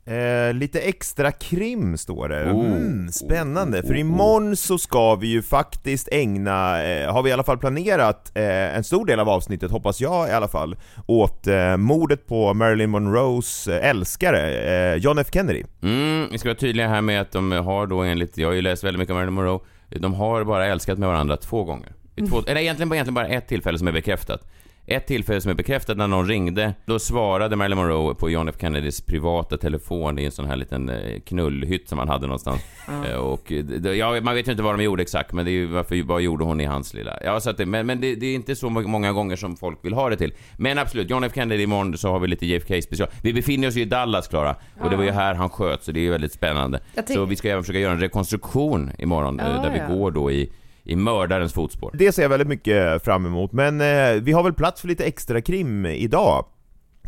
Eh, 0.09 0.53
lite 0.53 0.79
extra 0.79 1.31
krim 1.31 1.97
står 1.97 2.29
det. 2.29 2.51
Oh. 2.51 2.65
Mm, 2.65 3.11
spännande, 3.11 3.79
Oh, 3.79 3.87
för 3.87 3.93
oh, 3.93 3.99
imorgon 3.99 4.55
så 4.55 4.77
ska 4.77 5.15
vi 5.15 5.27
ju 5.27 5.41
faktiskt 5.41 6.09
ägna, 6.11 6.83
eh, 6.83 7.13
har 7.13 7.23
vi 7.23 7.29
i 7.29 7.33
alla 7.33 7.43
fall 7.43 7.57
planerat, 7.57 8.31
eh, 8.35 8.75
en 8.75 8.83
stor 8.83 9.05
del 9.05 9.19
av 9.19 9.29
avsnittet, 9.29 9.71
hoppas 9.71 10.01
jag 10.01 10.29
i 10.29 10.31
alla 10.31 10.47
fall, 10.47 10.75
åt 11.05 11.47
eh, 11.47 11.77
mordet 11.77 12.27
på 12.27 12.53
Marilyn 12.53 12.89
Monroes 12.89 13.67
eh, 13.67 13.89
älskare, 13.89 14.51
eh, 14.93 14.95
John 14.95 15.17
F 15.19 15.27
Kennedy. 15.33 15.63
Mm, 15.83 16.27
vi 16.31 16.37
ska 16.37 16.49
vara 16.49 16.57
tydliga 16.57 16.87
här 16.87 17.01
med 17.01 17.21
att 17.21 17.31
de 17.31 17.51
har 17.51 17.87
då 17.87 17.99
enligt, 17.99 18.37
jag 18.37 18.47
har 18.47 18.53
ju 18.53 18.61
läst 18.61 18.83
väldigt 18.83 18.99
mycket 18.99 19.11
om 19.11 19.15
Marilyn 19.15 19.33
Monroe, 19.33 19.59
de 19.89 20.13
har 20.13 20.43
bara 20.43 20.65
älskat 20.67 20.97
med 20.97 21.09
varandra 21.09 21.37
två 21.37 21.63
gånger. 21.63 21.93
Två, 22.29 22.43
eller 22.47 22.61
egentligen, 22.61 22.93
egentligen 22.93 23.13
bara 23.13 23.27
ett 23.27 23.47
tillfälle 23.47 23.77
som 23.77 23.87
är 23.87 23.91
bekräftat. 23.91 24.45
Ett 24.91 25.07
tillfälle 25.07 25.41
som 25.41 25.51
är 25.51 25.55
bekräftat 25.55 25.97
när 25.97 26.07
någon 26.07 26.27
ringde, 26.27 26.73
då 26.85 26.99
svarade 26.99 27.55
Marilyn 27.55 27.77
Monroe 27.77 28.15
på 28.15 28.29
John 28.29 28.49
F 28.49 28.55
Kennedys 28.61 29.01
privata 29.01 29.57
telefon 29.57 30.19
i 30.19 30.25
en 30.25 30.31
sån 30.31 30.45
här 30.45 30.55
liten 30.55 30.89
eh, 30.89 31.19
knullhytt 31.19 31.89
som 31.89 31.99
han 31.99 32.09
hade 32.09 32.27
någonstans. 32.27 32.61
Eh, 33.05 33.15
Och, 33.15 33.51
eh, 33.51 33.91
ja, 33.97 34.21
man 34.21 34.35
vet 34.35 34.47
ju 34.47 34.51
inte 34.51 34.63
vad 34.63 34.77
de 34.77 34.83
gjorde 34.83 35.01
exakt, 35.01 35.33
men 35.33 35.45
det 35.45 35.51
är 35.51 35.53
ju 35.53 35.65
varför, 35.65 36.03
vad 36.03 36.21
gjorde 36.21 36.43
hon 36.45 36.61
i 36.61 36.65
hans 36.65 36.93
lilla... 36.93 37.17
Ja, 37.23 37.39
så 37.39 37.49
att 37.49 37.57
det, 37.57 37.65
men 37.65 37.85
men 37.85 38.01
det, 38.01 38.15
det 38.15 38.25
är 38.25 38.35
inte 38.35 38.55
så 38.55 38.69
många 38.69 39.11
gånger 39.11 39.35
som 39.35 39.57
folk 39.57 39.79
vill 39.85 39.93
ha 39.93 40.09
det 40.09 40.17
till. 40.17 40.33
Men 40.57 40.77
absolut, 40.77 41.09
John 41.09 41.23
F 41.23 41.31
Kennedy 41.35 41.63
imorgon 41.63 41.97
så 41.97 42.11
har 42.11 42.19
vi 42.19 42.27
lite 42.27 42.45
JFK 42.45 42.81
special. 42.81 43.09
Vi 43.23 43.33
befinner 43.33 43.67
oss 43.67 43.75
ju 43.75 43.81
i 43.81 43.85
Dallas, 43.85 44.27
Klara, 44.27 44.55
och 44.81 44.89
det 44.89 44.95
var 44.95 45.03
ju 45.03 45.11
här 45.11 45.33
han 45.33 45.49
sköt, 45.49 45.83
så 45.83 45.91
det 45.91 45.99
är 45.99 46.01
ju 46.03 46.11
väldigt 46.11 46.33
spännande. 46.33 46.79
Så 47.07 47.25
vi 47.25 47.35
ska 47.35 47.49
även 47.49 47.63
försöka 47.63 47.79
göra 47.79 47.93
en 47.93 47.99
rekonstruktion 47.99 48.91
imorgon, 48.99 49.39
Ja, 49.43 49.47
där 49.47 49.77
ja. 49.77 49.85
vi 49.87 49.95
går 49.95 50.11
då 50.11 50.31
i, 50.31 50.51
i 50.89 50.95
mördarens 50.95 51.53
fotspår. 51.53 51.91
Det 51.93 52.11
ser 52.11 52.21
jag 52.21 52.29
väldigt 52.29 52.47
mycket 52.47 53.03
fram 53.03 53.25
emot, 53.25 53.51
men 53.51 53.81
eh, 53.81 54.21
vi 54.21 54.31
har 54.31 54.43
väl 54.43 54.53
plats 54.53 54.81
för 54.81 54.87
lite 54.87 55.05
extra 55.05 55.41
krim 55.41 55.85
idag, 55.85 56.45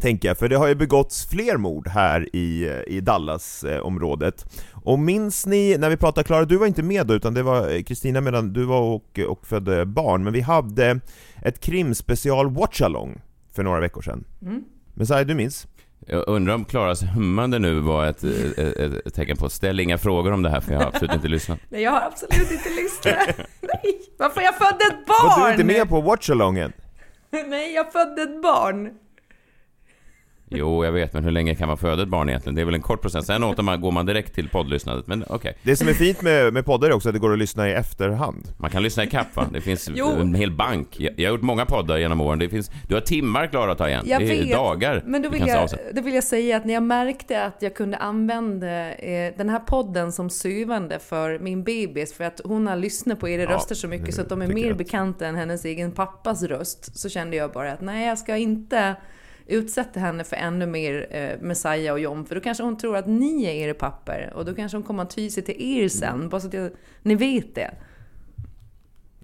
tänker 0.01 0.27
jag, 0.27 0.37
för 0.37 0.49
det 0.49 0.55
har 0.55 0.67
ju 0.67 0.75
begåtts 0.75 1.29
fler 1.29 1.57
mord 1.57 1.87
här 1.87 2.35
i, 2.35 2.69
eh, 2.69 2.95
i 2.95 3.01
Dallas-området. 3.01 4.45
Och 4.71 4.99
minns 4.99 5.45
ni, 5.45 5.77
när 5.77 5.89
vi 5.89 5.97
pratade, 5.97 6.23
Klara, 6.23 6.45
du 6.45 6.57
var 6.57 6.67
inte 6.67 6.83
med 6.83 7.07
då, 7.07 7.13
utan 7.13 7.33
det 7.33 7.43
var 7.43 7.75
eh, 7.75 7.83
Kristina 7.83 8.21
medan 8.21 8.53
du 8.53 8.65
var 8.65 8.81
och, 8.81 9.19
och 9.27 9.47
födde 9.47 9.85
barn, 9.85 10.23
men 10.23 10.33
vi 10.33 10.41
hade 10.41 10.99
ett 11.41 11.59
krimspecial 11.59 12.49
watch-along 12.49 13.21
för 13.55 13.63
några 13.63 13.79
veckor 13.79 14.01
sedan. 14.01 14.23
Mm. 14.41 14.63
Messiah, 14.93 15.25
du 15.25 15.35
minns? 15.35 15.67
Jag 16.07 16.23
undrar 16.27 16.53
om 16.53 16.65
Klaras 16.65 17.03
hummande 17.03 17.59
nu 17.59 17.79
var 17.79 18.05
ett, 18.05 18.23
ett, 18.23 18.57
ett, 18.57 19.07
ett 19.07 19.13
tecken 19.13 19.37
på 19.37 19.49
ställ 19.49 19.79
inga 19.79 19.97
frågor 19.97 20.31
om 20.31 20.41
det 20.41 20.49
här, 20.49 20.61
för 20.61 20.71
jag 20.73 20.79
har 20.79 20.87
absolut 20.87 21.13
inte 21.13 21.27
lyssnat. 21.27 21.59
Nej, 21.69 21.81
jag 21.81 21.91
har 21.91 22.01
absolut 22.01 22.51
inte 22.51 22.69
lyssnat. 22.69 23.37
Nej, 23.61 24.01
varför 24.17 24.41
jag 24.41 24.55
födde 24.55 24.85
ett 24.91 25.07
Var 25.07 25.37
barn? 25.39 25.45
du 25.45 25.51
inte 25.51 25.63
med 25.79 25.89
på 25.89 26.01
watch-alongen? 26.01 26.73
Nej, 27.47 27.73
jag 27.73 27.91
födde 27.91 28.21
ett 28.21 28.41
barn. 28.41 28.89
Jo, 30.53 30.85
jag 30.85 30.91
vet, 30.91 31.13
men 31.13 31.23
hur 31.23 31.31
länge 31.31 31.55
kan 31.55 31.67
man 31.67 31.77
föda 31.77 32.03
ett 32.03 32.09
barn 32.09 32.29
egentligen? 32.29 32.55
Det 32.55 32.61
är 32.61 32.65
väl 32.65 32.75
en 32.75 32.81
kort 32.81 33.01
process. 33.01 33.25
Sen 33.25 33.43
åter 33.43 33.63
man, 33.63 33.81
går 33.81 33.91
man 33.91 34.05
direkt 34.05 34.35
till 34.35 34.49
poddlyssnandet, 34.49 35.07
men 35.07 35.23
okej. 35.27 35.57
Det 35.63 35.75
som 35.75 35.87
är 35.87 35.93
fint 35.93 36.21
med, 36.21 36.53
med 36.53 36.65
poddar 36.65 36.87
är 36.89 36.93
också 36.93 37.09
att 37.09 37.13
det 37.15 37.19
går 37.19 37.33
att 37.33 37.39
lyssna 37.39 37.69
i 37.69 37.73
efterhand. 37.73 38.47
Man 38.57 38.69
kan 38.69 38.83
lyssna 38.83 39.03
i 39.03 39.07
kapp 39.07 39.35
va? 39.35 39.47
Det 39.53 39.61
finns 39.61 39.89
Jo. 39.95 40.07
en 40.09 40.35
hel 40.35 40.51
bank. 40.51 40.87
Jag, 40.99 41.13
jag 41.19 41.29
har 41.29 41.35
gjort 41.35 41.41
många 41.41 41.65
poddar 41.65 41.97
genom 41.97 42.21
åren. 42.21 42.39
Det 42.39 42.49
finns, 42.49 42.71
du 42.87 42.93
har 42.93 43.01
timmar 43.01 43.47
Klara 43.47 43.71
att 43.71 43.77
ta 43.77 43.89
igen. 43.89 44.03
Jag 44.05 44.21
det 44.21 44.37
är 44.37 44.41
vet, 44.41 44.51
dagar 44.51 45.03
men 45.05 45.21
då 45.21 45.29
du 45.29 45.39
vill, 45.39 45.47
jag, 45.47 45.69
då 45.93 46.01
vill 46.01 46.13
jag 46.13 46.23
säga 46.23 46.57
att 46.57 46.65
när 46.65 46.73
jag 46.73 46.83
märkte 46.83 47.43
att 47.43 47.61
jag 47.61 47.75
kunde 47.75 47.97
använda 47.97 48.93
eh, 48.93 49.33
den 49.37 49.49
här 49.49 49.59
podden 49.59 50.11
som 50.11 50.29
syvande 50.29 50.99
för 50.99 51.39
min 51.39 51.63
bebis, 51.63 52.13
för 52.13 52.23
att 52.23 52.41
hon 52.43 52.67
har 52.67 52.75
lyssnat 52.75 53.19
på 53.19 53.29
era 53.29 53.41
Ja, 53.41 53.49
röster 53.49 53.75
så 53.75 53.87
mycket 53.87 54.15
så 54.15 54.21
att 54.21 54.29
de 54.29 54.41
är 54.41 54.47
mer 54.47 54.73
bekanta 54.73 55.27
än 55.27 55.35
hennes 55.35 55.65
egen 55.65 55.91
pappas 55.91 56.43
röst, 56.43 56.99
så 56.99 57.09
kände 57.09 57.35
jag 57.37 57.51
bara 57.51 57.71
att 57.71 57.81
nej, 57.81 58.07
jag 58.07 58.17
ska 58.17 58.37
inte 58.37 58.95
utsätta 59.47 59.99
henne 59.99 60.23
för 60.23 60.35
ännu 60.35 60.65
mer 60.65 61.07
eh, 61.11 61.41
Messiah 61.41 61.93
och 61.93 61.99
John, 61.99 62.25
för 62.25 62.35
då 62.35 62.41
kanske 62.41 62.63
hon 62.63 62.77
tror 62.77 62.97
att 62.97 63.07
ni 63.07 63.45
är 63.45 63.51
era 63.53 63.73
papper 63.73 64.33
och 64.35 64.45
då 64.45 64.55
kanske 64.55 64.77
hon 64.77 64.83
kommer 64.83 65.03
att 65.03 65.15
ty 65.15 65.29
sig 65.29 65.43
till 65.43 65.55
er 65.83 65.87
sen, 65.89 66.29
bara 66.29 66.41
så 66.41 66.47
att 66.47 66.53
jag, 66.53 66.71
ni 67.03 67.15
vet 67.15 67.55
det. 67.55 67.71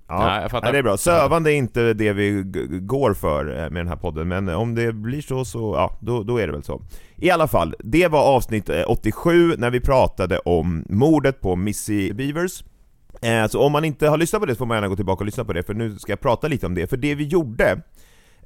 Ja, 0.10 0.26
Nej, 0.26 0.42
jag 0.42 0.52
fattar. 0.52 0.72
det 0.72 0.78
är 0.78 0.84
bra. 0.84 0.98
Sövande 0.98 1.52
är 1.52 1.56
inte 1.56 1.94
det 1.94 2.14
vi 2.14 2.44
går 2.82 3.14
för 3.14 3.50
eh, 3.50 3.56
med 3.70 3.72
den 3.72 3.88
här 3.88 3.96
podden, 3.96 4.28
men 4.28 4.50
om 4.50 4.76
det 4.76 4.94
blir 4.94 5.22
så, 5.22 5.46
så 5.46 5.74
ja, 5.76 5.98
då, 6.02 6.24
då 6.24 6.38
är 6.38 6.48
det 6.48 6.54
väl 6.54 6.64
så. 6.64 6.82
I 7.16 7.30
alla 7.32 7.48
fall, 7.48 7.76
det 7.80 8.08
var 8.08 8.24
avsnitt 8.24 8.70
eh, 8.70 8.84
87 8.88 9.56
när 9.58 9.70
vi 9.70 9.80
pratade 9.80 10.40
om 10.40 10.86
mordet 10.90 11.42
på 11.42 11.56
Missy 11.56 12.14
Beavers. 12.14 12.64
Eh, 13.22 13.48
Så 13.48 13.62
om 13.62 13.72
man 13.72 13.86
inte 13.86 14.08
har 14.08 14.18
lyssnat 14.18 14.42
på 14.42 14.46
det 14.46 14.54
så 14.54 14.58
får 14.58 14.66
man 14.66 14.76
gärna 14.78 14.88
gå 14.88 14.96
tillbaka 14.96 15.20
och 15.20 15.26
lyssna 15.26 15.46
på 15.46 15.54
det, 15.54 15.64
för 15.64 15.74
nu 15.74 15.96
ska 15.96 16.12
jag 16.12 16.20
prata 16.20 16.48
lite 16.48 16.66
om 16.66 16.76
det. 16.76 16.88
För 16.88 16.98
det 16.98 17.16
vi 17.16 17.24
gjorde 17.24 17.82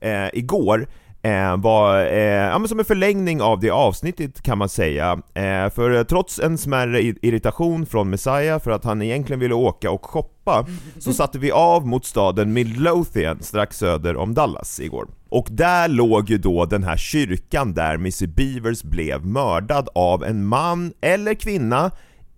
eh, 0.02 0.28
igår 0.34 0.88
eh, 1.22 1.58
var 1.58 2.06
eh, 2.06 2.20
ja, 2.24 2.60
men 2.60 2.68
som 2.68 2.80
en 2.80 2.86
förlängning 2.86 3.42
av 3.42 3.60
det 3.60 3.70
avsnittet 3.70 4.42
kan 4.42 4.58
man 4.58 4.70
säga. 4.70 5.22
Eh, 5.34 5.70
för 5.70 5.96
eh, 5.96 6.04
trots 6.04 6.40
en 6.40 6.58
smärre 6.58 7.02
irritation 7.02 7.86
från 7.86 8.10
Messiah 8.10 8.60
för 8.60 8.72
att 8.72 8.84
han 8.84 9.02
egentligen 9.02 9.40
ville 9.40 9.54
åka 9.54 9.92
och 9.92 10.06
shoppa, 10.06 10.66
så 11.00 11.14
satte 11.14 11.40
vi 11.40 11.52
av 11.52 11.88
mot 11.88 12.06
staden 12.06 12.54
Midlothian 12.54 13.44
strax 13.44 13.78
söder 13.78 14.16
om 14.16 14.34
Dallas 14.34 14.80
igår. 14.80 15.08
Och 15.30 15.48
där 15.52 15.88
låg 15.88 16.30
ju 16.30 16.38
då 16.38 16.66
den 16.66 16.84
här 16.84 16.98
kyrkan 16.98 17.74
där 17.74 17.98
Missy 17.98 18.28
Beavers 18.28 18.84
blev 18.84 19.26
mördad 19.26 19.90
av 19.96 20.24
en 20.24 20.46
man 20.46 20.94
eller 21.02 21.34
kvinna 21.34 21.92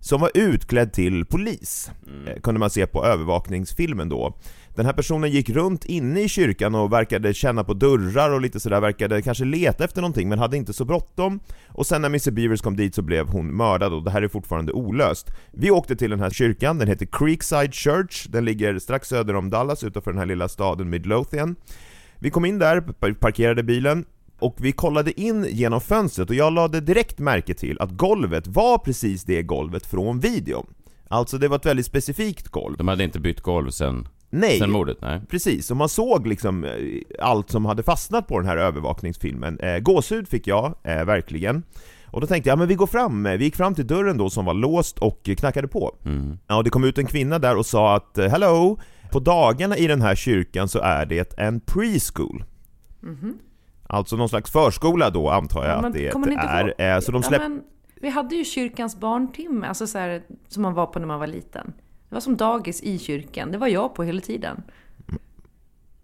som 0.04 0.20
var 0.20 0.30
utklädd 0.34 0.92
till 0.92 1.24
polis, 1.24 1.90
eh, 2.26 2.40
kunde 2.40 2.60
man 2.60 2.70
se 2.70 2.86
på 2.86 3.04
övervakningsfilmen 3.04 4.08
då. 4.08 4.36
Den 4.74 4.86
här 4.86 4.92
personen 4.92 5.30
gick 5.30 5.50
runt 5.50 5.84
inne 5.84 6.20
i 6.20 6.28
kyrkan 6.28 6.74
och 6.74 6.92
verkade 6.92 7.34
känna 7.34 7.64
på 7.64 7.74
dörrar 7.74 8.30
och 8.30 8.40
lite 8.40 8.60
sådär, 8.60 8.80
verkade 8.80 9.22
kanske 9.22 9.44
leta 9.44 9.84
efter 9.84 10.00
någonting 10.00 10.28
men 10.28 10.38
hade 10.38 10.56
inte 10.56 10.72
så 10.72 10.84
bråttom. 10.84 11.40
Och 11.68 11.86
sen 11.86 12.02
när 12.02 12.08
Mr. 12.08 12.30
Beavers 12.30 12.60
kom 12.60 12.76
dit 12.76 12.94
så 12.94 13.02
blev 13.02 13.28
hon 13.28 13.56
mördad 13.56 13.92
och 13.92 14.04
det 14.04 14.10
här 14.10 14.22
är 14.22 14.28
fortfarande 14.28 14.72
olöst. 14.72 15.30
Vi 15.52 15.70
åkte 15.70 15.96
till 15.96 16.10
den 16.10 16.20
här 16.20 16.30
kyrkan, 16.30 16.78
den 16.78 16.88
heter 16.88 17.06
Creekside 17.06 17.74
Church, 17.74 18.26
den 18.28 18.44
ligger 18.44 18.78
strax 18.78 19.08
söder 19.08 19.36
om 19.36 19.50
Dallas 19.50 19.84
utanför 19.84 20.10
den 20.10 20.18
här 20.18 20.26
lilla 20.26 20.48
staden 20.48 20.90
Midlothian. 20.90 21.56
Vi 22.18 22.30
kom 22.30 22.44
in 22.44 22.58
där, 22.58 22.80
parkerade 23.12 23.62
bilen, 23.62 24.04
och 24.38 24.56
vi 24.60 24.72
kollade 24.72 25.20
in 25.20 25.46
genom 25.50 25.80
fönstret 25.80 26.30
och 26.30 26.36
jag 26.36 26.52
lade 26.52 26.80
direkt 26.80 27.18
märke 27.18 27.54
till 27.54 27.80
att 27.80 27.90
golvet 27.90 28.46
var 28.46 28.78
precis 28.78 29.24
det 29.24 29.42
golvet 29.42 29.86
från 29.86 30.20
videon. 30.20 30.66
Alltså 31.08 31.38
det 31.38 31.48
var 31.48 31.56
ett 31.56 31.66
väldigt 31.66 31.86
specifikt 31.86 32.48
golv. 32.48 32.76
De 32.76 32.88
hade 32.88 33.04
inte 33.04 33.20
bytt 33.20 33.40
golv 33.40 33.70
sen, 33.70 34.08
Nej, 34.34 34.58
sen 34.58 34.70
mordet? 34.70 34.98
Nej. 35.00 35.20
precis. 35.28 35.70
Och 35.70 35.76
man 35.76 35.88
såg 35.88 36.26
liksom 36.26 36.64
eh, 36.64 36.70
allt 37.20 37.50
som 37.50 37.64
hade 37.64 37.82
fastnat 37.82 38.26
på 38.28 38.38
den 38.38 38.48
här 38.48 38.56
övervakningsfilmen. 38.56 39.58
Eh, 39.60 39.78
gåshud 39.78 40.28
fick 40.28 40.46
jag, 40.46 40.74
eh, 40.82 41.04
verkligen. 41.04 41.62
Och 42.06 42.20
då 42.20 42.26
tänkte 42.26 42.48
jag, 42.48 42.52
ja 42.56 42.58
men 42.58 42.68
vi 42.68 42.74
går 42.74 42.86
fram, 42.86 43.22
vi 43.24 43.44
gick 43.44 43.56
fram 43.56 43.74
till 43.74 43.86
dörren 43.86 44.18
då 44.18 44.30
som 44.30 44.44
var 44.44 44.54
låst 44.54 44.98
och 44.98 45.28
eh, 45.28 45.34
knackade 45.34 45.68
på. 45.68 45.96
Mm. 46.04 46.38
Ja, 46.46 46.56
och 46.56 46.64
det 46.64 46.70
kom 46.70 46.84
ut 46.84 46.98
en 46.98 47.06
kvinna 47.06 47.38
där 47.38 47.56
och 47.56 47.66
sa 47.66 47.96
att 47.96 48.18
eh, 48.18 48.26
Hello! 48.28 48.78
På 49.12 49.20
dagarna 49.20 49.76
i 49.76 49.86
den 49.86 50.02
här 50.02 50.14
kyrkan 50.14 50.68
så 50.68 50.78
är 50.78 51.06
det 51.06 51.38
en 51.38 51.60
preschool. 51.60 52.44
Alltså 53.86 54.16
någon 54.16 54.28
slags 54.28 54.50
förskola 54.52 55.10
då 55.10 55.28
antar 55.30 55.64
jag 55.64 55.72
Ja, 55.72 55.76
men 55.76 55.86
att 55.86 55.92
det 56.76 56.80
är. 56.80 56.94
Eh, 56.96 57.00
Så 57.00 57.12
de 57.12 57.22
Ja, 57.22 57.28
släpp... 57.28 57.42
men, 57.42 57.62
vi 58.00 58.08
hade 58.08 58.34
ju 58.34 58.44
kyrkans 58.44 59.00
barntimme, 59.00 59.66
alltså 59.66 59.86
så 59.86 59.98
här, 59.98 60.22
som 60.48 60.62
man 60.62 60.74
var 60.74 60.86
på 60.86 60.98
när 60.98 61.06
man 61.06 61.20
var 61.20 61.26
liten. 61.26 61.72
Det 62.08 62.14
var 62.14 62.20
som 62.20 62.36
dagis 62.36 62.82
i 62.82 62.98
kyrkan, 62.98 63.52
det 63.52 63.58
var 63.58 63.68
jag 63.68 63.94
på 63.94 64.02
hela 64.02 64.20
tiden. 64.20 64.62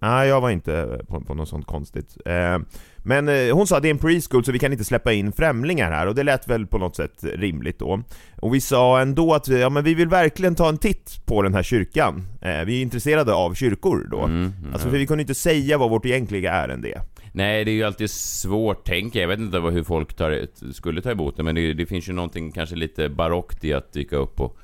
Nej, 0.03 0.29
jag 0.29 0.41
var 0.41 0.51
inte 0.51 1.01
på, 1.09 1.21
på 1.21 1.35
något 1.35 1.49
sånt 1.49 1.67
konstigt. 1.67 2.17
Eh, 2.27 2.59
men 2.97 3.29
eh, 3.29 3.55
hon 3.55 3.67
sa 3.67 3.77
att 3.77 3.83
det 3.83 3.89
är 3.89 3.91
en 3.91 3.99
preschool 3.99 4.45
så 4.45 4.53
vi 4.53 4.59
kan 4.59 4.73
inte 4.73 4.85
släppa 4.85 5.13
in 5.13 5.33
främlingar 5.33 5.91
här 5.93 6.07
och 6.07 6.15
det 6.15 6.23
lät 6.23 6.49
väl 6.49 6.67
på 6.67 6.79
något 6.79 6.97
sätt 6.97 7.25
rimligt 7.25 7.79
då. 7.79 8.03
Och 8.41 8.55
vi 8.55 8.61
sa 8.61 9.01
ändå 9.01 9.35
att 9.35 9.49
ja, 9.49 9.71
men 9.71 9.85
vi 9.85 9.95
vill 9.95 10.09
verkligen 10.09 10.55
ta 10.55 10.69
en 10.69 10.79
titt 10.79 11.23
på 11.27 11.43
den 11.43 11.55
här 11.55 11.63
kyrkan. 11.63 12.27
Eh, 12.43 12.65
vi 12.65 12.79
är 12.79 12.83
intresserade 12.83 13.35
av 13.35 13.55
kyrkor 13.55 14.09
då. 14.11 14.19
Mm, 14.19 14.31
mm, 14.37 14.53
Alltså 14.73 14.89
ja. 14.89 14.91
för 14.93 14.99
vi 14.99 15.07
kunde 15.07 15.23
inte 15.23 15.35
säga 15.35 15.79
vad 15.79 15.91
vårt 15.91 16.07
egentliga 16.07 16.53
ärende 16.53 16.89
är. 16.89 17.01
Nej, 17.33 17.65
det 17.65 17.71
är 17.71 17.75
ju 17.75 17.85
alltid 17.85 18.11
svårt, 18.11 18.85
tänker 18.85 19.19
jag. 19.21 19.23
Jag 19.31 19.37
vet 19.37 19.45
inte 19.47 19.59
vad- 19.59 19.73
hur 19.73 19.83
folk 19.83 20.15
tar, 20.15 20.47
skulle 20.73 21.03
ta 21.03 21.11
emot 21.11 21.37
det, 21.37 21.43
men 21.43 21.55
det, 21.55 21.73
det 21.75 21.87
finns 21.87 22.09
ju 22.09 22.13
någonting 22.13 22.53
kanske 22.53 22.77
lite 22.77 23.09
barockt 23.09 23.65
i 23.65 23.73
att 23.75 23.93
dyka 23.93 24.17
upp 24.17 24.41
och, 24.41 24.57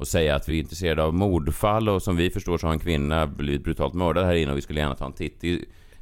och 0.00 0.08
säga 0.08 0.34
att 0.36 0.48
vi 0.48 0.54
är 0.56 0.60
intresserade 0.60 1.02
av 1.02 1.14
mordfall 1.14 1.88
och 1.88 2.02
som 2.02 2.16
vi 2.16 2.30
förstår 2.30 2.58
så 2.58 2.66
har 2.66 2.72
en 2.74 2.78
kvinna 2.80 3.26
blivit 3.26 3.64
brutalt 3.64 3.94
mördad 3.94 4.26
här 4.26 4.34
inne 4.34 4.50
och 4.52 4.56
vi 4.56 4.62
skulle 4.62 4.80
gärna 4.80 4.94
ta 4.94 5.06
en 5.06 5.12
titt. 5.12 5.40
Det, 5.40 5.58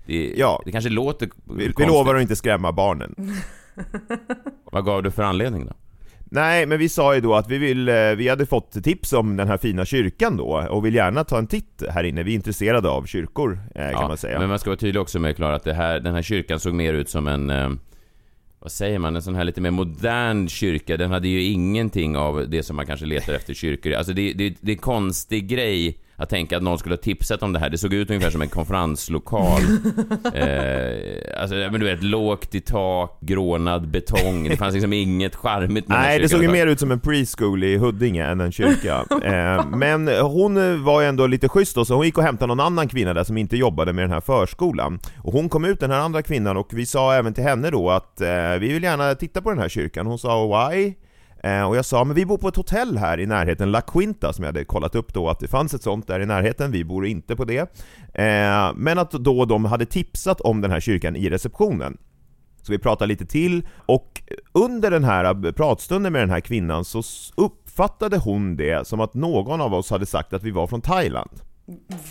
det, 0.06 0.32
Ja. 0.36 0.62
det 0.64 0.72
kanske 0.72 0.90
låter 0.90 1.26
Vi, 1.26 1.54
vi 1.54 1.72
konstigt. 1.72 1.88
lovar 1.88 2.14
att 2.14 2.22
inte 2.22 2.36
skrämma 2.36 2.72
barnen. 2.72 3.14
Vad 4.72 4.84
gav 4.84 5.02
du 5.02 5.10
för 5.10 5.22
anledning 5.22 5.66
då? 5.66 5.72
Nej, 6.30 6.66
men 6.66 6.78
vi 6.78 6.88
sa 6.88 7.14
ju 7.14 7.20
då 7.20 7.34
att 7.34 7.50
vi 7.50 7.58
vill, 7.58 7.88
eh, 7.88 7.94
vi 8.16 8.28
hade 8.28 8.46
fått 8.46 8.84
tips 8.84 9.12
om 9.12 9.36
den 9.36 9.48
här 9.48 9.56
fina 9.56 9.84
kyrkan 9.84 10.36
då 10.36 10.66
och 10.70 10.84
vill 10.86 10.94
gärna 10.94 11.24
ta 11.24 11.38
en 11.38 11.46
titt 11.46 11.82
här 11.90 12.04
inne. 12.04 12.22
Vi 12.22 12.30
är 12.30 12.34
intresserade 12.34 12.88
av 12.88 13.04
kyrkor, 13.06 13.58
eh, 13.74 13.90
kan 13.90 14.08
man 14.08 14.16
säga. 14.16 14.38
Men 14.38 14.48
man 14.48 14.58
ska 14.58 14.70
vara 14.70 14.78
tydlig 14.78 15.02
också 15.02 15.18
med 15.18 15.36
Klara 15.36 15.54
att 15.56 15.66
här, 15.66 16.00
den 16.00 16.14
här 16.14 16.22
kyrkan 16.22 16.60
såg 16.60 16.74
mer 16.74 16.92
ut 16.94 17.08
som 17.08 17.26
en... 17.26 17.80
Vad 18.60 18.72
säger 18.72 18.98
man, 18.98 19.16
en 19.16 19.22
sån 19.22 19.34
här 19.34 19.44
lite 19.44 19.60
mer 19.60 19.70
modern 19.70 20.48
kyrka, 20.48 20.96
den 20.96 21.10
hade 21.10 21.28
ju 21.28 21.42
ingenting 21.42 22.16
av 22.16 22.48
det 22.50 22.62
som 22.62 22.76
man 22.76 22.86
kanske 22.86 23.06
letar 23.06 23.32
efter 23.32 23.52
i 23.52 23.56
kyrkor. 23.56 23.92
Alltså 23.92 24.12
det, 24.12 24.32
det, 24.32 24.54
det 24.60 24.72
är 24.72 24.76
en 24.76 24.80
konstig 24.80 25.48
grej 25.48 25.98
att 26.18 26.28
tänka 26.28 26.56
att 26.56 26.62
någon 26.62 26.78
skulle 26.78 26.92
ha 26.92 27.02
tipsat 27.02 27.42
om 27.42 27.52
det 27.52 27.58
här. 27.58 27.70
Det 27.70 27.78
såg 27.78 27.94
ut 27.94 28.10
ungefär 28.10 28.30
som 28.30 28.42
en 28.42 28.48
konferenslokal. 28.48 29.60
eh, 30.34 31.40
alltså, 31.40 31.54
men 31.54 31.80
du 31.80 31.86
vet, 31.86 32.02
lågt 32.02 32.54
i 32.54 32.60
tak, 32.60 33.18
grånad 33.20 33.88
betong. 33.88 34.48
Det 34.48 34.56
fanns 34.56 34.74
liksom 34.74 34.92
inget 34.92 35.36
charmigt 35.36 35.88
med 35.88 35.98
Nej, 35.98 36.18
det 36.18 36.28
såg 36.28 36.42
ju 36.42 36.48
mer 36.48 36.66
ut 36.66 36.80
som 36.80 36.92
en 36.92 37.00
preschool 37.00 37.64
i 37.64 37.76
Huddinge 37.76 38.24
än 38.24 38.40
en 38.40 38.52
kyrka. 38.52 39.04
eh, 39.22 39.66
men 39.66 40.08
hon 40.08 40.84
var 40.84 41.00
ju 41.00 41.06
ändå 41.06 41.26
lite 41.26 41.48
schysst 41.48 41.74
då, 41.74 41.84
så 41.84 41.94
hon 41.94 42.04
gick 42.04 42.18
och 42.18 42.24
hämtade 42.24 42.48
någon 42.48 42.60
annan 42.60 42.88
kvinna 42.88 43.14
där 43.14 43.24
som 43.24 43.38
inte 43.38 43.56
jobbade 43.56 43.92
med 43.92 44.04
den 44.04 44.12
här 44.12 44.20
förskolan. 44.20 44.98
Och 45.22 45.32
hon 45.32 45.48
kom 45.48 45.64
ut, 45.64 45.80
den 45.80 45.90
här 45.90 46.00
andra 46.00 46.22
kvinnan, 46.22 46.56
och 46.56 46.68
vi 46.70 46.86
sa 46.86 47.14
även 47.14 47.34
till 47.34 47.44
henne 47.44 47.70
då 47.70 47.90
att 47.90 48.20
eh, 48.20 48.52
vi 48.60 48.72
vill 48.72 48.82
gärna 48.82 49.14
titta 49.14 49.42
på 49.42 49.50
den 49.50 49.58
här 49.58 49.68
kyrkan. 49.68 50.06
Hon 50.06 50.18
sa 50.18 50.68
why? 50.70 50.94
Eh, 51.42 51.62
och 51.62 51.76
jag 51.76 51.84
sa, 51.84 52.04
men 52.04 52.16
vi 52.16 52.26
bor 52.26 52.38
på 52.38 52.48
ett 52.48 52.56
hotell 52.56 52.98
här 52.98 53.20
i 53.20 53.26
närheten, 53.26 53.70
La 53.70 53.80
Quinta, 53.80 54.32
som 54.32 54.44
jag 54.44 54.48
hade 54.52 54.64
kollat 54.64 54.94
upp 54.94 55.14
då 55.14 55.28
att 55.28 55.40
det 55.40 55.48
fanns 55.48 55.74
ett 55.74 55.82
sånt 55.82 56.06
där 56.06 56.20
i 56.20 56.26
närheten, 56.26 56.70
vi 56.70 56.84
bor 56.84 57.06
inte 57.06 57.36
på 57.36 57.44
det. 57.44 57.58
Eh, 58.14 58.72
men 58.74 58.98
att 58.98 59.10
då 59.10 59.44
de 59.44 59.64
hade 59.64 59.86
tipsat 59.86 60.40
om 60.40 60.60
den 60.60 60.70
här 60.70 60.80
kyrkan 60.80 61.16
i 61.16 61.30
receptionen. 61.30 61.98
Så 62.62 62.72
vi 62.72 62.78
pratade 62.78 63.08
lite 63.08 63.26
till, 63.26 63.66
och 63.86 64.22
under 64.52 64.90
den 64.90 65.04
här 65.04 65.52
pratstunden 65.52 66.12
med 66.12 66.22
den 66.22 66.30
här 66.30 66.40
kvinnan 66.40 66.84
så 66.84 67.02
uppfattade 67.34 68.18
hon 68.18 68.56
det 68.56 68.86
som 68.86 69.00
att 69.00 69.14
någon 69.14 69.60
av 69.60 69.74
oss 69.74 69.90
hade 69.90 70.06
sagt 70.06 70.32
att 70.32 70.42
vi 70.42 70.50
var 70.50 70.66
från 70.66 70.80
Thailand. 70.80 71.30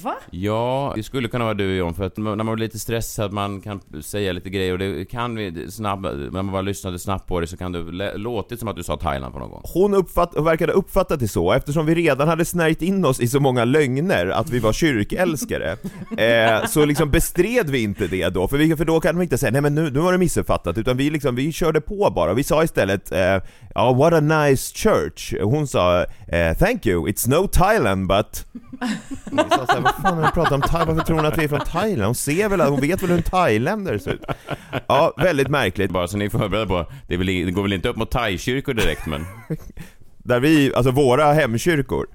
Va? 0.04 0.16
Ja, 0.32 0.94
det 0.96 1.04
skulle 1.04 1.28
kunna 1.28 1.44
vara 1.44 1.54
du 1.54 1.76
John, 1.76 1.94
för 1.94 2.04
att 2.04 2.18
när 2.18 2.36
man 2.44 2.56
blir 2.56 2.66
lite 2.66 2.80
stressad, 2.80 3.34
man 3.34 3.62
kan 3.62 3.82
säga 4.02 4.32
lite 4.32 4.50
grejer 4.50 4.72
och 4.74 4.80
det 4.80 5.06
kan 5.06 5.36
vi 5.36 5.72
snabb, 5.72 6.02
när 6.02 6.30
man 6.30 6.52
bara 6.52 6.62
lyssnade 6.62 7.00
snabbt 7.00 7.28
på 7.28 7.40
det 7.40 7.48
så 7.48 7.58
kan 7.58 7.72
det 7.72 8.18
låtit 8.18 8.60
som 8.60 8.68
att 8.68 8.76
du 8.76 8.84
sa 8.84 8.98
Thailand 8.98 9.34
på 9.34 9.40
någon 9.40 9.50
gång. 9.50 9.62
Hon 9.74 9.94
uppfatt, 9.94 10.36
verkade 10.36 10.74
uppfattat 10.74 11.20
det 11.20 11.28
så, 11.28 11.54
eftersom 11.54 11.86
vi 11.86 11.96
redan 11.96 12.28
hade 12.28 12.46
snärjt 12.46 12.82
in 12.82 13.06
oss 13.06 13.20
i 13.20 13.28
så 13.28 13.40
många 13.40 13.66
lögner 13.66 14.28
att 14.28 14.50
vi 14.50 14.60
var 14.60 14.74
kyrkälskare, 14.74 15.78
eh, 16.18 16.68
så 16.68 16.86
liksom 16.86 17.12
bestred 17.12 17.70
vi 17.70 17.84
inte 17.84 18.08
det 18.08 18.30
då, 18.30 18.48
för, 18.48 18.58
vi, 18.58 18.76
för 18.76 18.86
då 18.86 19.00
kan 19.00 19.16
de 19.16 19.22
inte 19.22 19.38
säga 19.38 19.52
nej 19.52 19.62
men 19.62 19.76
nu, 19.76 19.92
nu 19.92 20.00
har 20.00 20.12
du 20.12 20.18
missuppfattat, 20.18 20.78
utan 20.78 20.98
vi 20.98 21.10
liksom, 21.10 21.36
vi 21.36 21.52
körde 21.52 21.82
på 21.82 22.12
bara, 22.16 22.34
vi 22.34 22.44
sa 22.44 22.64
istället 22.64 23.12
eh, 23.12 23.42
ja 23.76 23.94
what 23.94 24.14
a 24.14 24.20
nice 24.20 24.76
church, 24.76 25.34
hon 25.42 25.68
sa 25.68 26.06
eh, 26.28 26.58
thank 26.58 26.86
you, 26.86 27.08
it's 27.08 27.30
no 27.30 27.48
Thailand 27.48 28.08
but 28.08 28.46
sa 29.50 29.66
såhär, 29.66 29.82
vad 29.82 29.96
fan 29.96 30.18
har 30.18 30.26
du 30.26 30.32
pratat 30.32 30.52
om 30.52 30.62
Thailand? 30.62 30.90
Varför 30.90 31.04
tror 31.04 31.16
hon 31.16 31.26
att 31.26 31.38
vi 31.38 31.44
är 31.44 31.48
från 31.48 31.60
Thailand? 31.60 32.06
Hon 32.06 32.16
ser 32.16 32.50
väl, 32.50 32.62
hon 32.62 32.82
vet 32.82 33.04
väl 33.04 33.10
hur 33.10 33.18
en 33.18 33.24
thailändare 33.24 34.00
ser 34.00 34.12
ut? 34.12 34.24
Ja, 34.88 35.14
väldigt 35.18 35.48
märkligt. 35.48 35.92
Bara 35.92 36.08
så 36.08 36.18
ni 36.18 36.26
är 36.26 36.30
förberedda 36.30 36.68
på, 36.68 36.92
det, 37.08 37.14
är 37.14 37.18
väl, 37.18 37.28
det 37.28 37.52
går 37.52 37.62
väl 37.62 37.74
inte 37.74 37.90
upp 37.90 37.96
mot 37.96 38.12
thaikyrkor 38.12 38.74
direkt 38.74 39.06
men... 39.06 39.26
Där 40.18 40.40
vi, 40.40 40.74
alltså 40.76 40.92
våra 40.92 41.34
hemkyrkor. 41.34 42.08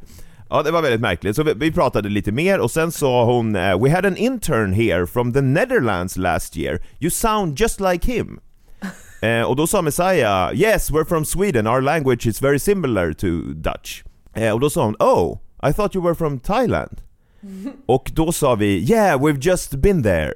Ja, 0.50 0.62
det 0.62 0.70
var 0.70 0.82
väldigt 0.82 1.00
märkligt. 1.00 1.36
Så 1.36 1.42
vi, 1.42 1.52
vi 1.56 1.72
pratade 1.72 2.08
lite 2.08 2.32
mer 2.32 2.58
och 2.58 2.70
sen 2.70 2.92
sa 2.92 3.24
hon 3.24 3.56
eh, 3.56 3.82
We 3.82 3.90
had 3.90 4.06
an 4.06 4.16
intern 4.16 4.72
here 4.72 5.06
from 5.06 5.32
the 5.32 5.40
Netherlands 5.40 6.16
last 6.16 6.56
year. 6.56 6.78
You 7.00 7.10
sound 7.10 7.60
just 7.60 7.80
like 7.80 8.12
him. 8.12 8.40
Eh, 9.22 9.42
och 9.42 9.56
då 9.56 9.66
sa 9.66 9.82
Messiah 9.82 10.54
Yes, 10.54 10.90
we're 10.90 11.04
from 11.04 11.24
Sweden. 11.24 11.66
Our 11.66 11.80
language 11.80 12.26
is 12.26 12.42
very 12.42 12.58
similar 12.58 13.12
to 13.12 13.26
Dutch. 13.54 14.02
Eh, 14.34 14.52
och 14.52 14.60
då 14.60 14.70
sa 14.70 14.84
hon 14.84 14.96
Oh, 14.98 15.38
I 15.68 15.72
thought 15.72 15.94
you 15.94 16.04
were 16.04 16.14
from 16.14 16.38
Thailand. 16.38 17.00
Och 17.86 18.10
då 18.14 18.32
sa 18.32 18.54
vi 18.54 18.78
Yeah, 18.90 19.20
we've 19.20 19.40
just 19.40 19.74
been 19.74 20.02
there. 20.02 20.32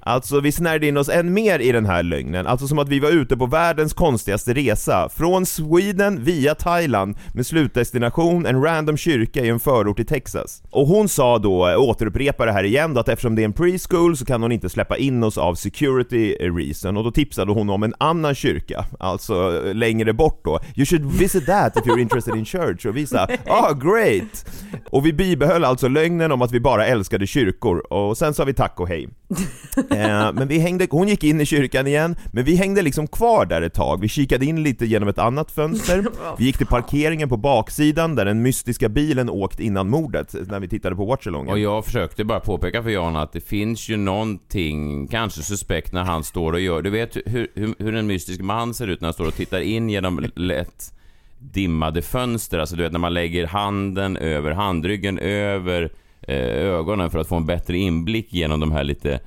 Alltså 0.00 0.40
vi 0.40 0.52
snärjde 0.52 0.86
in 0.86 0.96
oss 0.96 1.08
än 1.08 1.34
mer 1.34 1.58
i 1.58 1.72
den 1.72 1.86
här 1.86 2.02
lögnen, 2.02 2.46
alltså 2.46 2.68
som 2.68 2.78
att 2.78 2.88
vi 2.88 3.00
var 3.00 3.10
ute 3.10 3.36
på 3.36 3.46
världens 3.46 3.92
konstigaste 3.92 4.54
resa, 4.54 5.08
från 5.08 5.46
Sweden 5.46 6.24
via 6.24 6.54
Thailand 6.54 7.16
med 7.34 7.46
slutdestination 7.46 8.46
en 8.46 8.62
random 8.62 8.96
kyrka 8.96 9.44
i 9.44 9.48
en 9.48 9.60
förort 9.60 10.00
i 10.00 10.04
Texas. 10.04 10.62
Och 10.70 10.86
hon 10.86 11.08
sa 11.08 11.38
då, 11.38 11.76
återupprepa 11.76 12.46
det 12.46 12.52
här 12.52 12.64
igen 12.64 12.94
då, 12.94 13.00
att 13.00 13.08
eftersom 13.08 13.34
det 13.34 13.42
är 13.42 13.44
en 13.44 13.52
preschool 13.52 14.16
så 14.16 14.24
kan 14.24 14.42
hon 14.42 14.52
inte 14.52 14.68
släppa 14.68 14.96
in 14.96 15.24
oss 15.24 15.38
av 15.38 15.54
security 15.54 16.34
reason, 16.34 16.96
och 16.96 17.04
då 17.04 17.10
tipsade 17.10 17.52
hon 17.52 17.70
om 17.70 17.82
en 17.82 17.94
annan 17.98 18.34
kyrka, 18.34 18.84
alltså 18.98 19.62
längre 19.72 20.12
bort 20.12 20.40
då. 20.44 20.60
You 20.76 20.86
should 20.86 21.12
visit 21.12 21.46
that 21.46 21.76
if 21.76 21.84
you're 21.84 22.00
interested 22.00 22.36
in 22.36 22.44
church, 22.44 22.86
och 22.86 22.96
vi 22.96 23.06
sa 23.06 23.28
ah 23.46 23.72
great! 23.72 24.46
Och 24.90 25.06
vi 25.06 25.12
bibehöll 25.12 25.64
alltså 25.64 25.88
lögnen 25.88 26.32
om 26.32 26.42
att 26.42 26.52
vi 26.52 26.60
bara 26.60 26.86
älskade 26.86 27.26
kyrkor, 27.26 27.92
och 27.92 28.18
sen 28.18 28.34
sa 28.34 28.44
vi 28.44 28.54
tack 28.54 28.80
och 28.80 28.88
hej. 28.88 29.08
Eh, 29.90 30.32
men 30.32 30.48
vi 30.48 30.58
hängde, 30.58 30.86
hon 30.90 31.08
gick 31.08 31.24
in 31.24 31.40
i 31.40 31.46
kyrkan 31.46 31.86
igen, 31.86 32.16
men 32.32 32.44
vi 32.44 32.56
hängde 32.56 32.82
liksom 32.82 33.06
kvar 33.06 33.46
där 33.46 33.62
ett 33.62 33.74
tag. 33.74 34.00
Vi 34.00 34.08
kikade 34.08 34.46
in 34.46 34.62
lite 34.62 34.86
genom 34.86 35.08
ett 35.08 35.18
annat 35.18 35.50
fönster, 35.50 36.04
vi 36.38 36.44
gick 36.44 36.58
till 36.58 36.66
parkeringen 36.66 37.28
på 37.28 37.36
baksidan 37.36 38.14
där 38.14 38.24
den 38.24 38.42
mystiska 38.42 38.88
bilen 38.88 39.30
åkt 39.30 39.60
innan 39.60 39.90
mordet, 39.90 40.34
när 40.48 40.60
vi 40.60 40.68
tittade 40.68 40.96
på 40.96 41.04
watchalongen. 41.04 41.52
Och 41.52 41.58
jag 41.58 41.84
försökte 41.84 42.24
bara 42.24 42.40
påpeka 42.40 42.82
för 42.82 42.90
Jan 42.90 43.16
att 43.16 43.32
det 43.32 43.40
finns 43.40 43.88
ju 43.88 43.96
någonting, 43.96 45.06
kanske 45.08 45.42
suspekt, 45.42 45.92
när 45.92 46.04
han 46.04 46.24
står 46.24 46.52
och 46.52 46.60
gör... 46.60 46.82
Du 46.82 46.90
vet 46.90 47.16
hur, 47.16 47.48
hur, 47.54 47.74
hur 47.78 47.94
en 47.94 48.06
mystisk 48.06 48.40
man 48.40 48.74
ser 48.74 48.86
ut 48.86 49.00
när 49.00 49.06
han 49.06 49.14
står 49.14 49.26
och 49.26 49.34
tittar 49.34 49.60
in 49.60 49.90
genom 49.90 50.30
lätt 50.34 50.92
dimmade 51.38 52.02
fönster. 52.02 52.58
Alltså 52.58 52.76
du 52.76 52.82
vet 52.82 52.92
när 52.92 52.98
man 52.98 53.14
lägger 53.14 53.46
handen 53.46 54.16
över 54.16 54.50
handryggen, 54.50 55.18
över 55.18 55.90
ögonen 56.22 57.10
för 57.10 57.18
att 57.18 57.28
få 57.28 57.36
en 57.36 57.46
bättre 57.46 57.78
inblick 57.78 58.32
genom 58.32 58.60
de 58.60 58.72
här 58.72 58.84
lite 58.84 59.20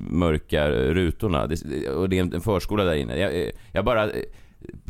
mörka 0.00 0.70
rutorna. 0.70 1.46
Det, 1.46 1.88
och 1.88 2.08
det 2.08 2.18
är 2.18 2.34
en 2.34 2.40
förskola 2.40 2.84
där 2.84 2.94
inne. 2.94 3.18
Jag, 3.18 3.42
eh, 3.42 3.50
jag 3.72 3.84
bara 3.84 4.04
eh, 4.04 4.22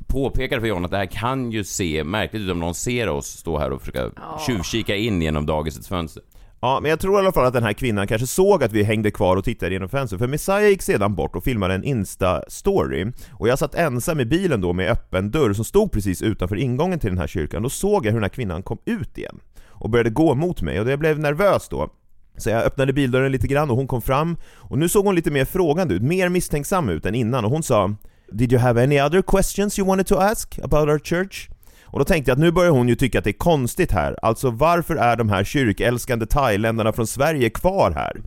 påpekar 0.09 0.61
för 0.61 0.67
John 0.67 0.85
att 0.85 0.91
det 0.91 0.97
här 0.97 1.07
kan 1.07 1.51
ju 1.51 1.65
se 1.65 2.05
märkligt 2.05 2.43
ut 2.43 2.51
om 2.51 2.59
någon 2.59 2.75
ser 2.75 3.09
oss 3.09 3.27
stå 3.27 3.59
här 3.59 3.73
och 3.73 3.81
försöka 3.81 4.11
tjuvkika 4.47 4.97
in 4.97 5.23
genom 5.23 5.47
dagisets 5.47 5.89
fönster. 5.89 6.23
Ja, 6.63 6.79
men 6.83 6.91
jag 6.91 7.01
tror 7.01 7.17
i 7.17 7.19
alla 7.19 7.33
fall 7.33 7.47
att 7.47 7.53
den 7.53 7.63
här 7.63 7.73
kvinnan 7.73 8.07
kanske 8.07 8.27
såg 8.27 8.65
att 8.65 8.73
vi 8.73 8.83
hängde 8.83 9.11
kvar 9.11 9.37
och 9.37 9.45
tittade 9.45 9.73
genom 9.73 9.89
fönstret, 9.89 10.21
för 10.21 10.29
Messiah 10.29 10.69
gick 10.69 10.83
sedan 10.83 11.15
bort 11.15 11.37
och 11.37 11.45
filmade 11.45 11.75
en 11.75 11.85
Insta-story, 11.85 13.13
och 13.33 13.49
jag 13.49 13.59
satt 13.59 13.75
ensam 13.75 14.21
i 14.21 14.25
bilen 14.25 14.61
då 14.61 14.73
med 14.73 14.91
öppen 14.91 15.31
dörr 15.31 15.53
som 15.53 15.65
stod 15.65 15.93
precis 15.93 16.23
utanför 16.23 16.57
ingången 16.57 16.99
till 16.99 17.11
den 17.11 17.19
här 17.19 17.27
kyrkan, 17.27 17.63
då 17.63 17.71
såg 17.71 18.07
jag 18.07 18.13
hur 18.13 18.19
den 18.19 18.25
här 18.25 18.29
kvinnan 18.29 18.63
kom 18.63 18.79
ut 18.85 19.19
igen 19.19 19.41
och 19.81 19.91
började 19.91 20.11
gå 20.11 20.35
mot 20.35 20.63
mig, 20.63 20.81
och 20.81 20.91
jag 20.91 20.99
blev 20.99 21.19
nervös 21.19 21.69
då. 21.69 21.91
Så 22.37 22.51
jag 22.51 22.63
öppnade 22.63 22.93
bildörren 22.93 23.33
lite 23.33 23.47
grann 23.47 23.71
och 23.71 23.77
hon 23.77 23.87
kom 23.87 24.03
fram, 24.03 24.37
och 24.57 24.79
nu 24.79 24.89
såg 24.89 25.05
hon 25.05 25.15
lite 25.15 25.31
mer 25.31 25.45
frågande 25.45 25.95
ut, 25.95 26.03
mer 26.03 26.29
misstänksam 26.29 26.89
ut 26.89 27.07
än 27.07 27.15
innan, 27.15 27.45
och 27.45 27.51
hon 27.51 27.63
sa 27.63 27.95
Did 28.33 28.53
you 28.53 28.63
have 28.63 28.83
any 28.83 29.01
other 29.01 29.23
questions 29.23 29.79
you 29.79 29.89
wanted 29.89 30.07
to 30.07 30.17
ask 30.17 30.59
about 30.59 30.89
our 30.89 30.99
church? 30.99 31.49
Och 31.85 31.99
då 31.99 32.05
tänkte 32.05 32.31
jag 32.31 32.37
att 32.37 32.41
nu 32.41 32.53
börjar 32.53 32.71
hon 32.71 32.89
ju 32.89 32.95
tycka 32.95 33.19
att 33.19 33.25
det 33.25 33.31
är 33.31 33.39
konstigt 33.39 33.93
här, 33.93 34.17
alltså 34.23 34.51
varför 34.51 34.97
är 34.97 35.17
de 35.17 35.29
här 35.29 35.45
kyrkälskande 35.45 36.27
thailändarna 36.27 36.93
från 36.93 37.07
Sverige 37.07 37.51
kvar 37.51 37.91
här? 37.91 38.21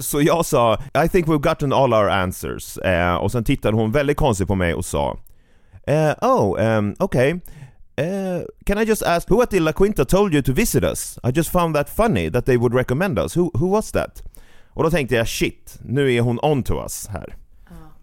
Så 0.00 0.22
jag 0.22 0.46
sa, 0.46 0.78
I 1.04 1.08
think 1.08 1.26
we've 1.26 1.48
gotten 1.48 1.72
all 1.72 1.94
our 1.94 2.08
answers, 2.08 2.78
eh, 2.78 3.14
och 3.14 3.32
sen 3.32 3.44
tittade 3.44 3.76
hon 3.76 3.92
väldigt 3.92 4.16
konstigt 4.16 4.48
på 4.48 4.54
mig 4.54 4.74
och 4.74 4.84
sa 4.84 5.16
eh, 5.86 6.12
Oh, 6.22 6.60
um, 6.78 6.94
okay. 6.98 7.40
Uh, 7.98 8.44
can 8.64 8.78
I 8.78 8.86
just 8.86 9.02
ask, 9.02 9.28
who 9.28 9.42
at 9.42 9.50
the 9.50 9.60
La 9.60 9.72
Quinta 9.72 10.04
told 10.04 10.32
you 10.32 10.42
to 10.42 10.52
visit 10.52 10.84
us? 10.84 11.18
I 11.24 11.30
just 11.30 11.50
found 11.50 11.74
that 11.74 11.88
funny 11.88 12.30
that 12.30 12.46
they 12.46 12.56
would 12.56 12.74
recommend 12.74 13.18
us. 13.18 13.36
Who, 13.36 13.50
who 13.54 13.66
was 13.66 13.92
that? 13.92 14.22
Och 14.74 14.82
då 14.82 14.90
tänkte 14.90 15.14
jag, 15.14 15.28
shit, 15.28 15.78
nu 15.84 16.14
är 16.14 16.20
hon 16.20 16.38
on 16.42 16.62
to 16.62 16.82
us 16.82 17.06
här. 17.06 17.36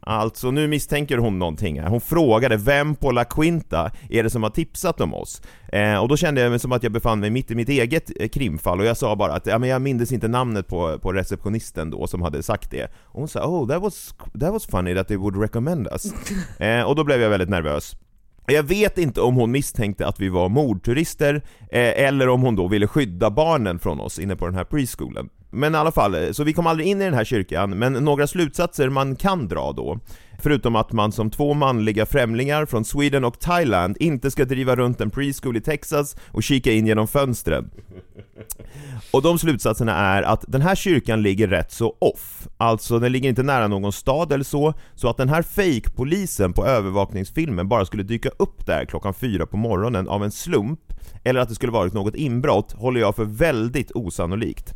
Alltså 0.01 0.51
nu 0.51 0.67
misstänker 0.67 1.17
hon 1.17 1.39
någonting 1.39 1.81
här. 1.81 1.89
Hon 1.89 2.01
frågade 2.01 2.57
vem 2.57 2.95
på 2.95 3.11
La 3.11 3.23
Quinta 3.23 3.91
är 4.09 4.23
det 4.23 4.29
som 4.29 4.43
har 4.43 4.49
tipsat 4.49 5.01
om 5.01 5.13
oss? 5.13 5.41
Eh, 5.71 5.97
och 5.97 6.07
då 6.07 6.17
kände 6.17 6.41
jag 6.41 6.49
mig 6.49 6.59
som 6.59 6.71
att 6.71 6.83
jag 6.83 6.91
befann 6.91 7.19
mig 7.19 7.29
mitt 7.29 7.51
i 7.51 7.55
mitt 7.55 7.69
eget 7.69 8.11
eh, 8.19 8.27
krimfall 8.27 8.79
och 8.79 8.85
jag 8.85 8.97
sa 8.97 9.15
bara 9.15 9.33
att 9.33 9.45
ja, 9.45 9.57
men 9.57 9.69
jag 9.69 9.81
mindes 9.81 10.11
inte 10.11 10.27
namnet 10.27 10.67
på, 10.67 10.99
på 10.99 11.13
receptionisten 11.13 11.89
då 11.89 12.07
som 12.07 12.21
hade 12.21 12.43
sagt 12.43 12.71
det. 12.71 12.83
Och 13.03 13.19
hon 13.19 13.27
sa 13.27 13.45
oh 13.45 13.67
that 13.67 13.81
was, 13.81 14.15
that 14.39 14.53
was 14.53 14.65
funny 14.65 14.95
that 14.95 15.07
they 15.07 15.17
would 15.17 15.41
recommend 15.41 15.87
us. 15.87 16.13
eh, 16.59 16.81
och 16.81 16.95
då 16.95 17.03
blev 17.03 17.21
jag 17.21 17.29
väldigt 17.29 17.49
nervös. 17.49 17.95
Jag 18.51 18.63
vet 18.63 18.97
inte 18.97 19.21
om 19.21 19.35
hon 19.35 19.51
misstänkte 19.51 20.07
att 20.07 20.19
vi 20.19 20.29
var 20.29 20.49
mordturister, 20.49 21.35
eh, 21.71 22.05
eller 22.05 22.29
om 22.29 22.41
hon 22.41 22.55
då 22.55 22.67
ville 22.67 22.87
skydda 22.87 23.29
barnen 23.29 23.79
från 23.79 23.99
oss 23.99 24.19
inne 24.19 24.35
på 24.35 24.45
den 24.45 24.55
här 24.55 24.63
preschoolen. 24.63 25.29
Men 25.51 25.75
i 25.75 25.77
alla 25.77 25.91
fall, 25.91 26.15
eh, 26.15 26.31
så 26.31 26.43
vi 26.43 26.53
kom 26.53 26.67
aldrig 26.67 26.87
in 26.87 27.01
i 27.01 27.05
den 27.05 27.13
här 27.13 27.23
kyrkan, 27.23 27.69
men 27.69 27.93
några 27.93 28.27
slutsatser 28.27 28.89
man 28.89 29.15
kan 29.15 29.47
dra 29.47 29.71
då, 29.71 29.99
förutom 30.39 30.75
att 30.75 30.91
man 30.91 31.11
som 31.11 31.29
två 31.29 31.53
manliga 31.53 32.05
främlingar 32.05 32.65
från 32.65 32.85
Sweden 32.85 33.25
och 33.25 33.39
Thailand 33.39 33.97
inte 33.99 34.31
ska 34.31 34.45
driva 34.45 34.75
runt 34.75 35.01
en 35.01 35.09
preschool 35.09 35.57
i 35.57 35.61
Texas 35.61 36.15
och 36.27 36.43
kika 36.43 36.71
in 36.71 36.87
genom 36.87 37.07
fönstren. 37.07 37.69
Och 39.11 39.21
de 39.21 39.39
slutsatserna 39.39 39.95
är 39.95 40.23
att 40.23 40.45
den 40.47 40.61
här 40.61 40.75
kyrkan 40.75 41.21
ligger 41.21 41.47
rätt 41.47 41.71
så 41.71 41.95
off, 41.99 42.47
alltså 42.57 42.99
den 42.99 43.11
ligger 43.11 43.29
inte 43.29 43.43
nära 43.43 43.67
någon 43.67 43.93
stad 43.93 44.31
eller 44.31 44.43
så, 44.43 44.73
så 44.95 45.09
att 45.09 45.17
den 45.17 45.29
här 45.29 45.41
fake-polisen 45.41 46.53
på 46.53 46.65
övervakningsfilmen 46.65 47.67
bara 47.67 47.85
skulle 47.85 48.03
dyka 48.03 48.29
upp 48.37 48.65
där 48.65 48.85
klockan 48.85 49.13
fyra 49.13 49.45
på 49.45 49.57
morgonen 49.57 50.07
av 50.07 50.23
en 50.23 50.31
slump, 50.31 50.79
eller 51.23 51.39
att 51.39 51.49
det 51.49 51.55
skulle 51.55 51.71
varit 51.71 51.93
något 51.93 52.15
inbrott, 52.15 52.71
håller 52.71 52.99
jag 52.99 53.15
för 53.15 53.25
väldigt 53.25 53.91
osannolikt. 53.91 54.73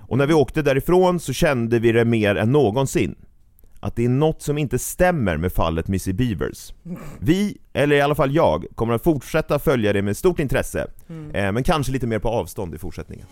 Och 0.00 0.18
när 0.18 0.26
vi 0.26 0.34
åkte 0.34 0.62
därifrån 0.62 1.20
så 1.20 1.32
kände 1.32 1.78
vi 1.78 1.92
det 1.92 2.04
mer 2.04 2.34
än 2.34 2.52
någonsin. 2.52 3.14
Att 3.80 3.96
det 3.96 4.04
är 4.04 4.08
något 4.08 4.42
som 4.42 4.58
inte 4.58 4.78
stämmer 4.78 5.36
med 5.36 5.52
fallet 5.52 5.88
Missy 5.88 6.12
Beavers. 6.12 6.72
Vi, 7.18 7.56
eller 7.72 7.96
i 7.96 8.00
alla 8.00 8.14
fall 8.14 8.34
jag, 8.34 8.66
kommer 8.74 8.94
att 8.94 9.02
fortsätta 9.02 9.58
följa 9.58 9.92
det 9.92 10.02
med 10.02 10.16
stort 10.16 10.38
intresse, 10.40 10.86
Mm. 11.08 11.30
eh, 11.34 11.52
men 11.52 11.62
kanske 11.62 11.92
lite 11.92 12.06
mer 12.06 12.18
på 12.18 12.28
avstånd 12.28 12.74
i 12.74 12.78
fortsättningen. 12.78 13.26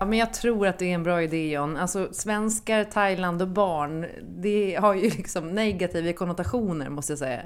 Ja, 0.00 0.06
men 0.06 0.18
jag 0.18 0.32
tror 0.34 0.66
att 0.66 0.78
det 0.78 0.84
är 0.90 0.94
en 0.94 1.02
bra 1.02 1.22
idé 1.22 1.50
John. 1.50 1.76
Alltså 1.76 2.08
svenskar, 2.12 2.84
Thailand 2.84 3.42
och 3.42 3.48
barn, 3.48 4.06
det 4.42 4.74
har 4.80 4.94
ju 4.94 5.02
liksom 5.16 5.48
negativa 5.48 6.12
konnotationer 6.12 6.88
måste 6.90 7.12
jag 7.12 7.18
säga. 7.18 7.40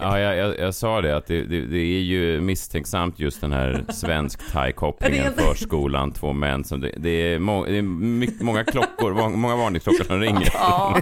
Ja, 0.00 0.20
jag, 0.20 0.36
jag, 0.36 0.58
jag 0.58 0.74
sa 0.74 1.00
det 1.00 1.16
att 1.16 1.26
det, 1.26 1.42
det, 1.44 1.60
det 1.66 1.78
är 1.78 2.00
ju 2.00 2.40
misstänksamt 2.40 3.20
just 3.20 3.40
den 3.40 3.52
här 3.52 3.84
svensk-thai-kopplingen, 3.88 5.32
Det 5.36 5.42
är- 5.42 5.46
förskolan, 5.46 6.12
två 6.12 6.32
män 6.32 6.64
som 6.64 6.80
det, 6.80 6.92
det 6.96 7.08
är, 7.10 7.38
må, 7.38 7.64
det 7.64 7.78
är 7.78 7.82
mycket, 7.82 8.40
många 8.40 8.64
klockor, 8.64 9.14
må- 9.14 9.28
många 9.28 9.56
varningsklockor 9.56 10.04
som 10.04 10.20
ringer. 10.20 10.48
Ja. 10.54 11.00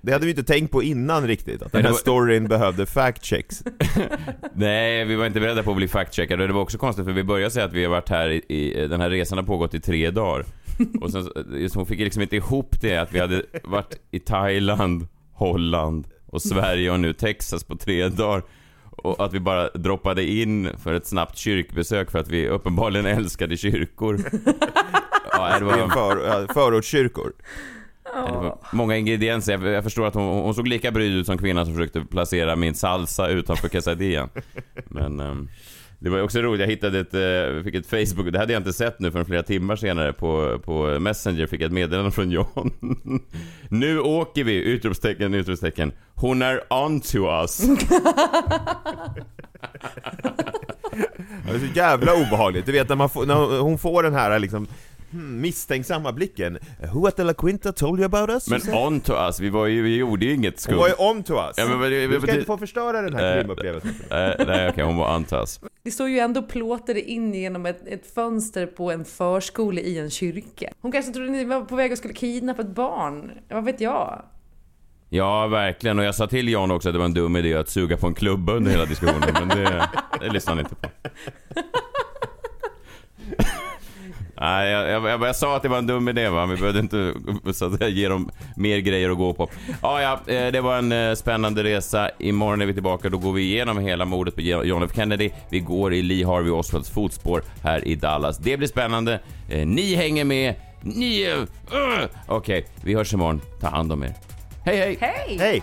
Det 0.00 0.12
hade 0.12 0.24
vi 0.24 0.30
inte 0.30 0.44
tänkt 0.44 0.70
på 0.72 0.82
innan 0.82 1.26
riktigt, 1.26 1.62
att 1.62 1.72
den 1.72 1.84
här 1.84 1.92
storyn 1.92 2.48
behövde 2.48 2.86
fact 2.86 3.24
checks. 3.24 3.62
Nej, 4.54 5.04
vi 5.04 5.16
var 5.16 5.26
inte 5.26 5.40
beredda 5.40 5.62
på 5.62 5.70
att 5.70 5.76
bli 5.76 5.88
fact-checkade. 5.88 6.46
Det 6.46 6.52
var 6.52 6.62
också 6.62 6.78
konstigt 6.78 7.04
för 7.04 7.12
vi 7.12 7.24
började 7.24 7.50
säga 7.50 7.64
att 7.66 7.72
vi 7.72 7.84
har 7.84 7.90
varit 7.90 8.08
här 8.08 8.28
i, 8.28 8.42
i 8.48 8.86
den 8.88 9.00
här 9.00 9.10
resan 9.10 9.38
har 9.38 9.44
pågått 9.44 9.74
i 9.74 9.80
tre 9.80 10.10
dagar. 10.10 10.44
Och 11.00 11.10
sen, 11.10 11.28
just 11.52 11.74
hon 11.74 11.86
fick 11.86 11.98
liksom 12.00 12.22
inte 12.22 12.36
ihop 12.36 12.80
det 12.80 12.96
att 12.96 13.12
vi 13.12 13.20
hade 13.20 13.42
varit 13.64 13.98
i 14.10 14.18
Thailand, 14.18 15.08
Holland 15.32 16.06
och 16.36 16.42
Sverige 16.42 16.90
och 16.90 17.00
nu 17.00 17.12
Texas 17.12 17.64
på 17.64 17.76
tre 17.76 18.08
dagar. 18.08 18.42
Och 18.90 19.24
att 19.24 19.32
vi 19.32 19.40
bara 19.40 19.68
droppade 19.68 20.24
in 20.24 20.70
för 20.82 20.94
ett 20.94 21.06
snabbt 21.06 21.38
kyrkbesök 21.38 22.10
för 22.10 22.18
att 22.18 22.28
vi 22.28 22.48
uppenbarligen 22.48 23.06
älskade 23.06 23.56
kyrkor. 23.56 24.20
Ja, 25.32 25.58
det 25.58 25.64
var, 25.64 25.88
för, 25.88 26.26
ja, 26.26 26.46
förortskyrkor. 26.54 27.32
det 28.04 28.32
var 28.32 28.58
många 28.72 28.96
ingredienser. 28.96 29.52
Jag, 29.52 29.66
jag 29.66 29.84
förstår 29.84 30.06
att 30.06 30.14
hon, 30.14 30.24
hon 30.24 30.54
såg 30.54 30.68
lika 30.68 30.90
brydd 30.90 31.12
ut 31.12 31.26
som 31.26 31.38
kvinnan 31.38 31.66
som 31.66 31.74
försökte 31.74 32.00
placera 32.00 32.56
min 32.56 32.74
salsa 32.74 33.28
utanför 33.28 33.68
quesadillan. 33.68 34.28
Men 34.84 35.20
ehm, 35.20 35.48
det 35.98 36.10
var 36.10 36.22
också 36.22 36.38
roligt, 36.38 36.60
jag 36.60 36.68
hittade 36.68 37.00
ett, 37.00 37.14
eh, 37.14 37.62
fick 37.64 37.74
ett 37.74 37.86
Facebook, 37.86 38.32
det 38.32 38.38
hade 38.38 38.52
jag 38.52 38.60
inte 38.60 38.72
sett 38.72 39.00
nu 39.00 39.10
förrän 39.10 39.24
flera 39.24 39.42
timmar 39.42 39.76
senare 39.76 40.12
på, 40.12 40.58
på 40.64 40.98
Messenger 41.00 41.46
fick 41.46 41.60
jag 41.60 41.66
ett 41.66 41.72
meddelande 41.72 42.10
från 42.10 42.30
John. 42.30 42.72
nu 43.68 44.00
åker 44.00 44.44
vi! 44.44 44.54
Utropstecken, 44.54 45.34
utropstecken. 45.34 45.92
Hon 46.14 46.42
är 46.42 46.72
on 46.72 47.00
to 47.00 47.18
us. 47.18 47.60
Det 51.46 51.52
är 51.52 51.58
så 51.58 51.66
jävla 51.74 52.12
obehagligt, 52.14 52.66
du 52.66 52.72
vet 52.72 52.88
när, 52.88 52.96
man 52.96 53.08
får, 53.08 53.26
när 53.26 53.60
hon 53.60 53.78
får 53.78 54.02
den 54.02 54.14
här 54.14 54.38
liksom 54.38 54.66
hmm, 55.16 55.40
misstänksamma 55.40 56.12
blicken 56.12 56.58
Who 56.92 57.06
at 57.06 57.16
the 57.16 57.24
La 57.24 57.32
Quinta 57.34 57.72
told 57.72 58.00
you 58.00 58.04
about 58.06 58.30
us? 58.30 58.48
Men 58.50 58.74
on 58.74 59.00
to 59.00 59.12
us, 59.26 59.40
vi, 59.40 59.48
var 59.50 59.66
ju, 59.66 59.82
vi 59.82 59.96
gjorde 59.96 60.24
ju 60.26 60.34
inget 60.34 60.54
Hon 60.54 60.58
skumt. 60.58 60.76
var 60.76 60.88
ju 60.88 60.94
on 60.98 61.22
to 61.22 61.32
us! 61.34 61.54
Ja, 61.56 61.66
men 61.68 61.80
det- 61.80 62.06
du 62.06 62.08
ska 62.12 62.20
vad- 62.20 62.30
inte 62.30 62.46
få 62.46 62.58
förstöra 62.58 63.02
den 63.02 63.14
här 63.14 63.32
Eh, 63.36 63.38
filmupplevelsen 63.40 63.90
Eh, 64.10 64.46
nej 64.46 64.68
okej, 64.70 64.84
hon 64.84 64.96
var 64.96 65.16
on 65.16 65.24
to 65.24 65.36
us. 65.36 65.60
Det 65.82 65.90
står 65.90 66.08
ju 66.08 66.18
ändå 66.18 66.42
plåtade 66.42 67.00
in 67.10 67.34
genom 67.34 67.66
ett, 67.66 67.86
ett 67.86 68.14
fönster 68.14 68.66
på 68.66 68.90
en 68.92 69.04
förskola 69.04 69.80
i 69.80 69.98
en 69.98 70.10
kyrka. 70.10 70.72
Hon 70.80 70.92
kanske 70.92 71.12
trodde 71.12 71.30
ni 71.30 71.44
var 71.44 71.60
på 71.60 71.76
väg 71.76 71.92
och 71.92 71.98
skulle 71.98 72.14
kidnappa 72.14 72.62
ett 72.62 72.74
barn. 72.74 73.30
Vad 73.50 73.64
vet 73.64 73.80
jag? 73.80 74.22
Ja, 75.08 75.46
verkligen. 75.46 75.98
Och 75.98 76.04
jag 76.04 76.14
sa 76.14 76.26
till 76.26 76.48
Jan 76.48 76.70
också 76.70 76.88
att 76.88 76.92
det 76.92 76.98
var 76.98 77.04
en 77.04 77.14
dum 77.14 77.36
idé 77.36 77.54
att 77.54 77.68
suga 77.68 77.96
på 77.96 78.06
en 78.06 78.14
klubba 78.14 78.52
under 78.52 78.70
hela 78.70 78.84
diskussionen, 78.84 79.30
men 79.32 79.48
det, 79.48 79.88
det 80.20 80.28
lyssnade 80.28 80.56
han 80.56 80.64
inte 80.66 80.74
på. 80.74 80.88
Nej, 84.40 84.70
jag, 84.70 84.88
jag, 84.90 85.06
jag, 85.10 85.22
jag 85.22 85.36
sa 85.36 85.56
att 85.56 85.62
det 85.62 85.68
var 85.68 85.78
en 85.78 85.86
dum 85.86 86.08
idé 86.08 86.28
va, 86.28 86.46
vi 86.46 86.56
behövde 86.56 86.80
inte 86.80 87.14
så 87.52 87.64
att 87.66 87.78
säga, 87.78 87.88
ge 87.88 88.08
dem 88.08 88.30
mer 88.56 88.78
grejer 88.78 89.10
att 89.10 89.16
gå 89.16 89.34
på. 89.34 89.50
Ja, 89.82 90.02
ja, 90.02 90.34
eh, 90.34 90.52
det 90.52 90.60
var 90.60 90.78
en 90.78 90.92
eh, 90.92 91.14
spännande 91.14 91.64
resa. 91.64 92.10
Imorgon 92.18 92.62
är 92.62 92.66
vi 92.66 92.72
tillbaka, 92.74 93.08
då 93.08 93.18
går 93.18 93.32
vi 93.32 93.42
igenom 93.42 93.78
hela 93.78 94.04
mordet 94.04 94.34
på 94.34 94.40
John 94.40 94.82
F 94.82 94.90
Kennedy. 94.94 95.30
Vi 95.50 95.60
går 95.60 95.94
i 95.94 96.02
Lee 96.02 96.26
Harvey 96.26 96.50
Oswalds 96.50 96.90
fotspår 96.90 97.42
här 97.62 97.88
i 97.88 97.94
Dallas. 97.94 98.38
Det 98.38 98.56
blir 98.56 98.68
spännande. 98.68 99.20
Eh, 99.48 99.66
Ni 99.66 99.94
hänger 99.94 100.24
med. 100.24 100.54
Ni... 100.80 101.26
uh. 101.32 101.44
Okej, 102.26 102.66
vi 102.84 102.94
hörs 102.94 103.12
imorgon. 103.14 103.40
Ta 103.60 103.68
hand 103.68 103.92
om 103.92 104.02
er. 104.02 104.14
Hej, 104.64 104.76
hej! 104.76 104.98
Hej! 105.00 105.36
Hej! 105.40 105.62